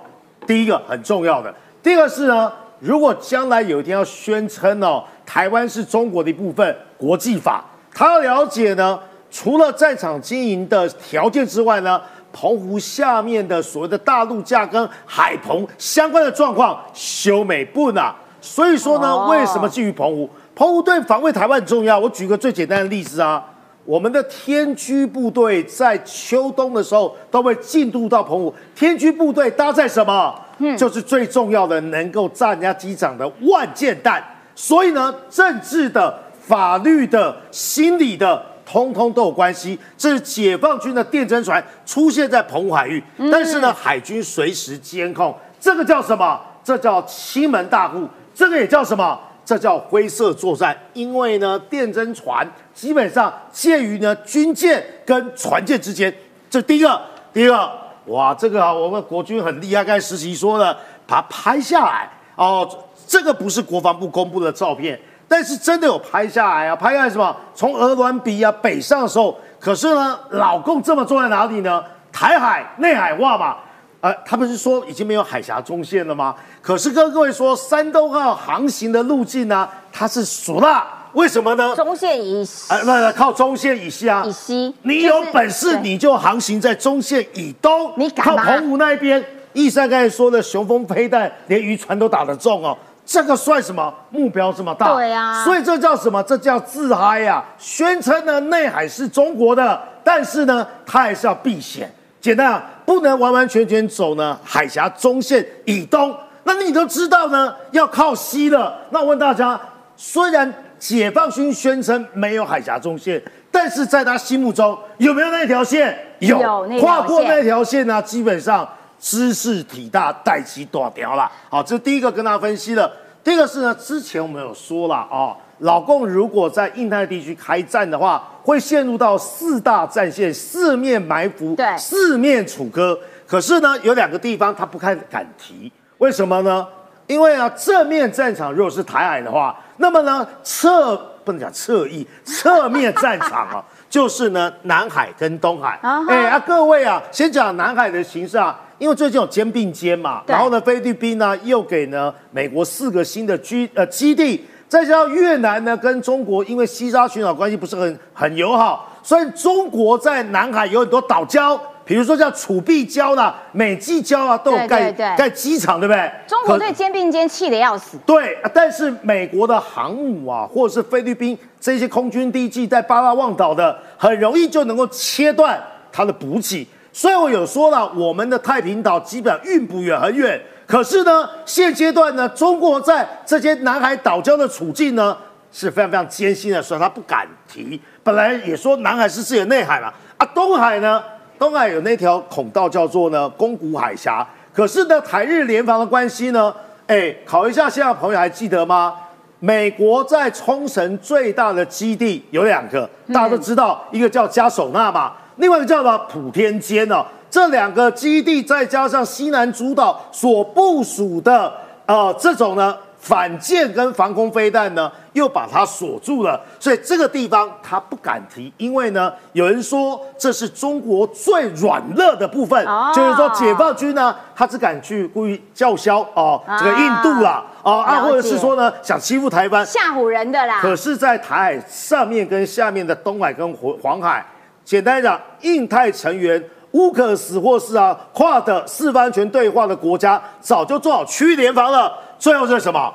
[0.48, 1.54] 第一个很重要的。
[1.84, 8.98] 第二个是呢，如果将来有一天要宣称哦，台湾是中国的一部分，国际法，他要了解呢，
[9.30, 12.02] 除了战场经营的条件之外呢，
[12.32, 18.16] 澎湖下面的所谓的大陆架跟海澎相关的状况，修美不呢？
[18.40, 20.30] 所以说呢，哦为什么基于澎湖？
[20.56, 22.00] 澎湖对防卫台湾很重要。
[22.00, 23.44] 我举个最简单的例子啊，
[23.86, 28.54] 我们的天驱部队在秋冬的时候都会进入到澎湖。
[28.76, 30.34] 天驱部队搭载什么？
[30.78, 34.24] 就是最重要的，能够炸人家机场的万箭弹。
[34.56, 38.46] 所以呢，政治的、法律的、心理的。
[38.64, 46.40] 通通都有关系，这是解放军的电侦船出现在澎湖海域，但是呢，海军随时监控，这个叫什么？
[46.64, 49.20] 这叫欺门大户，这个也叫什么？
[49.52, 50.74] 这叫灰色作战。
[50.94, 56.14] 因为呢，电侦船基本上介于呢军舰跟船舰之间，
[56.50, 57.02] 这第一个。
[57.34, 57.70] 第二，
[58.06, 60.74] 哇，这个啊，我们国军很厉害，刚才实习说了，
[61.06, 62.66] 把它拍下来哦，
[63.06, 64.98] 这个不是国防部公布的照片。
[65.28, 67.36] 但是真的有拍下来啊，拍下来什么？
[67.54, 71.84] 从鹅銮鼻啊北上的时候，可是呢，老共这么重在哪里呢？
[72.12, 73.58] 台海内海化嘛，
[74.02, 76.36] 呃，他不是说已经没有海峡中线了吗？
[76.60, 80.84] 可是跟各位说，山东号航行的路径呢，它是熟了，
[81.14, 81.76] 为什么呢？
[81.76, 89.24] 中线以西呃，不，靠中线以西啊，以西，你有本事你就航行在中线以东，你靠澎湖那一边。
[89.54, 92.76] 易山刚才说的雄风飞弹，连渔船都打得中哦。
[93.06, 93.94] 这个算什么？
[94.10, 96.24] 目标这么大，对啊所以这叫什么？
[96.24, 101.94] 这叫自嗨呀、宣称呢内海是中国的，但是呢，它还是要避险。
[102.22, 106.16] 简单啊，不能完完全全走呢海峡中线以东。
[106.44, 108.80] 那你都知道呢，要靠西了。
[108.92, 109.60] 那我问大家，
[109.98, 115.98] 虽然解放军宣称没有海峡中线，但是在他心目中有没有那条线？
[116.20, 118.68] 有那跨过那条线呢，基本上
[119.00, 121.32] 知识体大，带起短条了。
[121.50, 122.92] 好，这是第一个跟大家分析了。
[123.24, 132.98] 第二个是呢，之前我们有说了啊，老共如果在印太地区开战的话，会陷入到四大战线、四面埋伏、对四面楚歌。
[133.28, 136.68] 可是呢，有两个地方他不太敢提，为什么呢？
[137.08, 145.80] 因为啊，正面战场如果是台海的话，那么呢，侧不能讲侧翼，侧面战场啊， 就是呢南海跟东海。
[146.10, 161.60] 哎啊，各位啊，先讲南海的形势啊，因为最近有肩并肩嘛，然后呢，菲律宾呢又给呢美国四个新的居呃基地，再加上越南呢跟中国因为西沙群岛关系不是很很友好，所以中国在南海有很多岛礁。
[161.84, 166.10] 比如说像楚碧礁啦、美济礁啊，都有盖盖机场，对不对？
[166.26, 175.62] 中国对肩并肩气得要死，对，啊但是美国的航母啊，或者是菲律宾这些空军第一季在巴拉望岛的，很容易就能够切断
[175.92, 176.66] 它的补给。
[176.94, 180.40] 所以我有说了，我们的太平岛基本上运不远很远。
[180.72, 185.18] 可是呢，现阶段呢，中国在这些南海岛礁的处境呢，
[185.52, 187.78] 是非常非常艰辛的，所以他不敢提。
[188.02, 191.04] 本来也说南海是自己的内海嘛，啊，东海呢，
[191.38, 196.56] 东海有那条孔道叫做呢宫古海峡，可是呢，台日联防的关系呢，
[196.88, 198.96] 哎，考一下现在朋友还记得吗？
[199.40, 207.06] 美国在冲绳最大的基地有两个，大家都知道，一个叫加手纳嘛，另外一个叫什么普天间哦。
[207.32, 211.52] 这两个基地再加上西南诸岛所部署的
[211.86, 222.92] 呃这种呢反舰跟防空飞弹呢，又把它锁住了，所以这个地方他不敢提，因为呢有人说这是中国最软弱的部分，哦。
[222.96, 230.60] 就是说解放军呢他只敢去故意叫嚣哦这个印度啦哦啊，或者是说呢想欺负台湾，吓唬人的啦。
[230.62, 234.24] 可是，在台海上面跟下面的东海跟黄黄海，
[234.64, 241.94] 简单讲，印太成员乌克斯或是啊跨的四方安全对话的国家，早就做好区域联防了。
[242.18, 242.94] 最后是什么？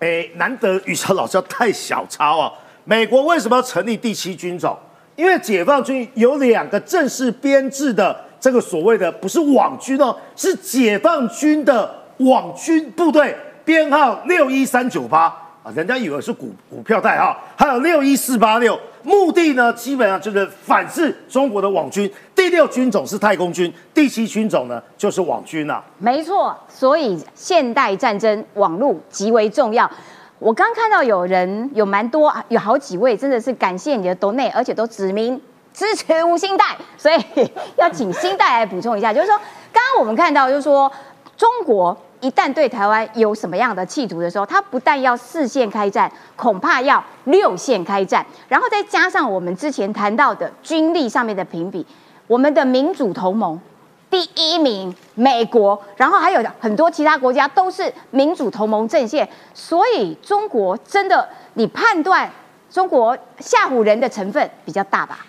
[0.00, 2.52] 哎，难得宇桥老师要太小抄啊！
[2.84, 4.76] 美国为什么要成立第七军种？
[5.16, 22.08] 因为解放军有两个正式编制的这个所谓的不是网军哦，是解放军的网军部队，编号六一三九八啊，人家以为是股股票代号，还有六一四八六，目的呢基本上就是反制中国的网军。
[22.34, 25.82] 第六军种是太空军，第七军种呢就是网军啊。
[25.96, 29.90] 没错，所以现代战争网络极为重要。
[30.38, 35.40] 我刚看到有人有蛮多，有好几位真的是感谢你的 donate，而且都指明
[35.72, 37.16] 支持吴兴代，所以
[37.76, 39.34] 要请兴代来补充一下，就是说，
[39.72, 40.92] 刚刚我们看到就是说，
[41.38, 51.86] 中国一旦对台湾有什么样的企图的时候，他不但要四线开战，恐怕要六线开战，然后再加上我们之前谈到的军力上面的评比，
[52.26, 53.60] 我们的民主同盟。
[54.08, 62.30] 第一名美国，然后还有很多其他国家都是民主同盟阵线，所以中国真的，你判断
[62.70, 65.26] 中国吓唬人的成分比较大吧？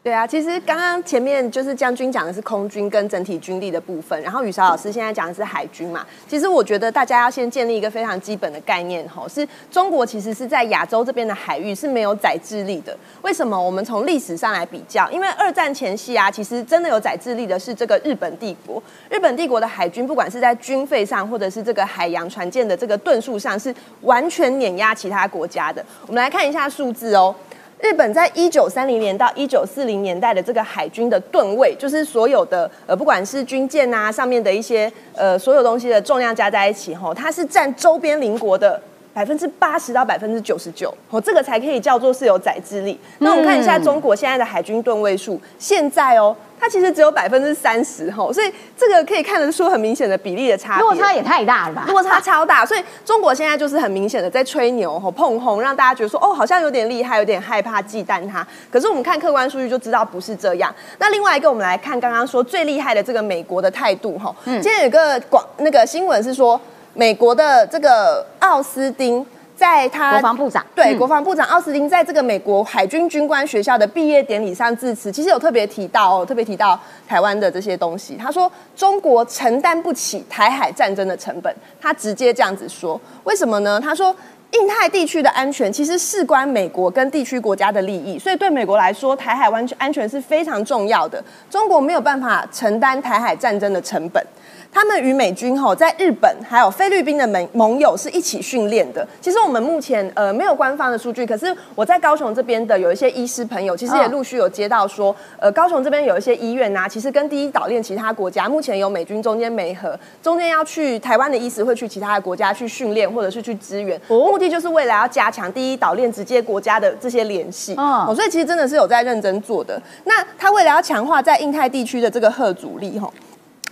[0.00, 6.06] 对啊，其实刚刚前面就是将军讲的是空军跟整体军力的部分，然后雨韶老师现在讲的是海军嘛。
[6.26, 12.96] 其实我觉得大家要先建立一个非常基本的概念吼，是中国其实是在亚洲这边的海域是没有载制力的。
[13.22, 13.60] 为什么？
[13.60, 18.82] 我们从历史上来比较，因为二战前夕啊，其实真的有载制力的是这个日本帝国。
[19.10, 25.84] 日本帝国的海军，不管是在军费上，或者是这个海洋船舰的这个吨数上，是完全碾压其他国家的。
[26.06, 27.34] 我们来看一下数字哦。
[27.80, 38.80] 日本在一九三零年到一九四零年代的这个海军的吨位，就是所有的呃，不管是军舰啊上面的一些呃所有东西的重量加在一起，吼，它是占周边邻国的
[39.18, 42.96] 百分之八十到百分之九十九，哦，这个才可以叫做是有载制力。
[43.18, 46.36] 那我们看一下中国现在的海军吨位数，现在哦。
[46.60, 51.84] 它其实只有百分之三十吼，所以这个可以看得出很明显的比例的差别，落差也太大了吧？
[51.88, 58.46] 落差超大，所以中国现在就是很明显的在吹牛吼碰红，让大家觉得说哦，好像有点厉害，有点害怕忌惮它。
[58.72, 60.72] 可是我们看客观数据就知道不是这样。
[60.98, 66.60] 那另外一个，我们来看刚刚说最厉害的这个美国的态度哈，今天有个广那个新闻是说
[66.94, 69.24] 美国的这个奥斯汀。
[69.58, 76.78] 在他国防部长对国防部长奥斯汀在这个美国海军军官学校的毕业典礼上致辞，其实有特别提到哦，特别提到
[77.08, 78.14] 台湾的这些东西。
[78.14, 83.00] 他说中国承担不起台海战争的成本，他直接这样子说。
[83.24, 83.80] 为什么呢？
[83.80, 84.14] 他说
[84.52, 91.20] 印太地区的安全其实事关美国跟地区国家的利益，所以对美国来说，台海安全安全是非常重要的。
[91.50, 94.24] 中国没有办法承担台海战争的成本。
[94.72, 99.06] 他们与美军吼在日本还有菲律宾的盟盟友是一起训练的。
[99.20, 117.74] 其实我们目前呃没有官方的数据，可是我在高雄这边的有一些医师朋友，其实也陆续有接到说，呃高雄这边有一些医院呐，其实跟第一岛链其他国家目前有美军中间美和，中间要去台湾的医师会去其他的国家去训练或者是去支援，目的就是为了要加强第一岛链直接国家的这些联系。
[117.76, 119.80] 哦，所以其实真的是有在认真做的。
[120.04, 123.12] 那他为了要强化在印太地区的这个核阻力，吼。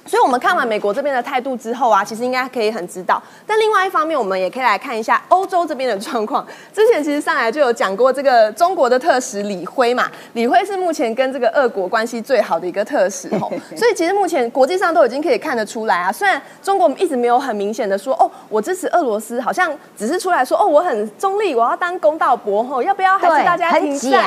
[0.07, 3.23] 所以，我们看完美国这边的态度之后啊，其实应该可以很知道。
[3.47, 6.47] 但另外一方面，我们也可以来看一下欧洲这边的状况。
[6.73, 13.51] 之前其实上来就有讲过这个中国的特使李辉嘛，李辉是目前跟这个俄国关系最好的一个特使吼。
[13.77, 24.25] 所以其实目前国际上都已经可以看得出来啊，虽然中国一直没有很明显的说哦，我支持俄罗斯，好像只是出来说哦，我很中立，我要当公道伯吼，要不要还是大家停战？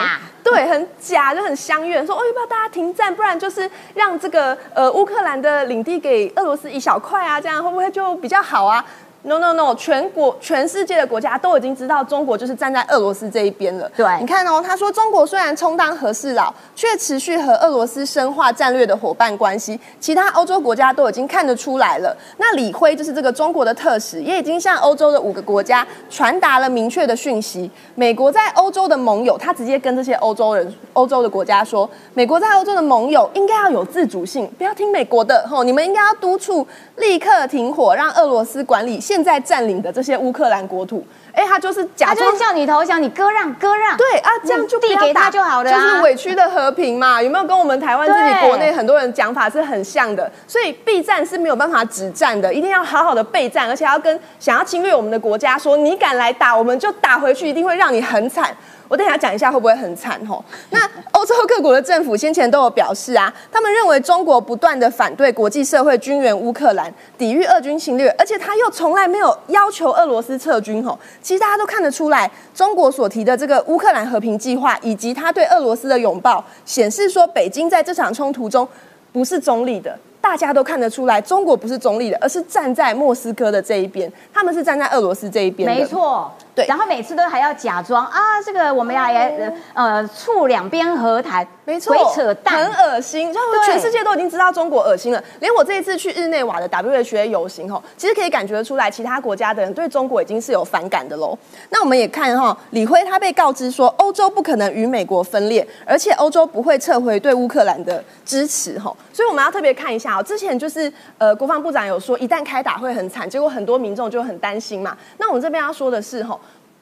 [0.50, 3.14] 对，很假，就很相怨，说哦，要不要大家停战？
[3.14, 8.84] 不然就是让这个呃乌克兰的领地给俄罗斯一小块啊，这样会不会就比较好啊
[9.22, 9.76] ？No no no！
[9.76, 13.92] 全国全世界的国家都已经知道中国就是站在俄罗斯这一边了。
[13.96, 19.78] 对，你看哦，他说中国虽然充当和事佬，却持续和俄罗斯深化战略的伙伴关系。
[20.00, 22.16] 其他欧洲国家都已经看得出来了。
[22.38, 27.70] 那李辉就是这个中国的特使，也已经向欧洲的五个国家传达了明确的讯息。
[27.96, 35.46] 美国在欧洲的盟友，他直接跟这些欧洲人、欧洲的国家说，美国在欧洲的盟友应该要有自主性，不要听美国的。
[35.46, 36.66] 吼，你们应该要督促
[36.96, 38.98] 立刻停火，让俄罗斯管理。
[39.10, 41.04] 现在占领的这些乌克兰国土，
[41.34, 47.22] 哎，他就是假装叫你投降，你割让割让，对啊，这样就递给他就好了，就是委屈的和平嘛。
[47.22, 50.30] 有没有跟我们台湾自己国内很多人讲法是很像的？
[50.48, 58.56] 所以备战是没有办法止战的，一定要好好的备战，而且要跟想要侵略我们的国家说，你敢来打，我们就打回去，一定会让你很惨。
[58.88, 60.44] 我等下讲一下会不会很惨吼？
[60.72, 60.80] 那
[61.12, 70.98] 欧洲各国的政府先前都有表示啊，他们认为中国不断的反对国际社会军援乌克兰，抵御俄军侵略，而且他又从来没有要求俄罗斯撤军吼。
[71.30, 78.68] 其实大家都看得出来，中国所提的这个乌克兰和平计划，以及他对俄罗斯的拥抱，显示说北京在这场冲突中
[79.14, 79.96] 不是中立的。
[80.20, 86.68] 大家都看得出来，中国不是中立的，而是站在莫斯科的这一边，他们是站在俄罗斯这一边没错，对。
[86.68, 93.32] 然后每次都还要假装啊，这个我们要呃呃促两边和谈，没错，鬼扯淡，很恶心。
[93.32, 101.38] 然后全世界都已经知道中国恶心了，连我这一次去日内瓦的 WHA 游行吼，其实可以感觉得出来，其他国家的人对中国已经是有反感的喽。
[101.70, 110.24] 那我们也看哈，李辉他被告知说，欧洲不可能与美国分裂，而且欧洲不会撤回对乌克兰的支持吼，所以我们要特别看一下哦。
[110.24, 114.98] 之前就是呃，国防部长有说，一旦开打会很惨，结果很多民众就很担心嘛。
[115.18, 116.40] 那我们这边要说的是，吼，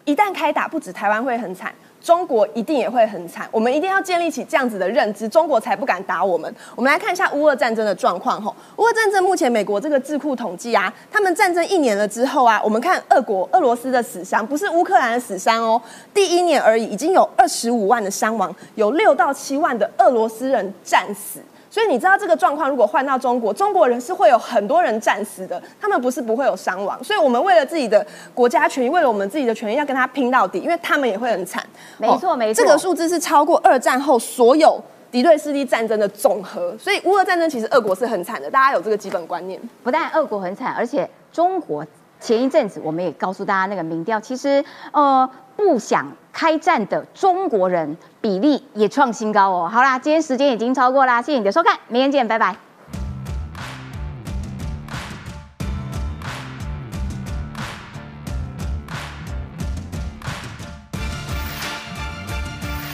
[0.07, 1.69] 一旦开打，不止台湾会很惨。
[2.01, 6.55] 中国一定也会很惨，我们一定要建立起这样子的认知，中国才不敢打我们。
[6.77, 15.81] 我们来看一下乌俄战争的状况吼，乌俄战争目前美国这个智库统计啊，他们战争一年了之后啊，我们看俄国俄罗斯的死伤，不是乌克兰的死伤哦，
[16.13, 21.41] 第一年而已，已经有二十五万的伤亡，有六到七万的俄罗斯人战死。
[21.77, 27.03] 所以你知道这个状况，如果换到中国，中国人是会有很多人战死的，他们不是不会有伤亡。
[27.03, 28.03] 所以我们为了自己的
[28.33, 31.63] 国家权益，为了我们自己的权益，要跟他拼到底，因为他们也会很惨。
[31.99, 36.75] 没错，没错，这个数字是超过二战后所有敌对势力战争的总和。
[36.79, 39.61] 所以乌俄战争其实俄国是很惨的，大家有这个基本观念。
[39.83, 41.85] 不但俄国很惨，而且中国
[42.19, 49.67] 前一阵子我们也告诉大家那个民调，其实呃不想开战的中国人比例也创新高哦。
[49.67, 52.66] 好啦，今天时间已经超过啦，谢谢你的收看，明天见，拜拜。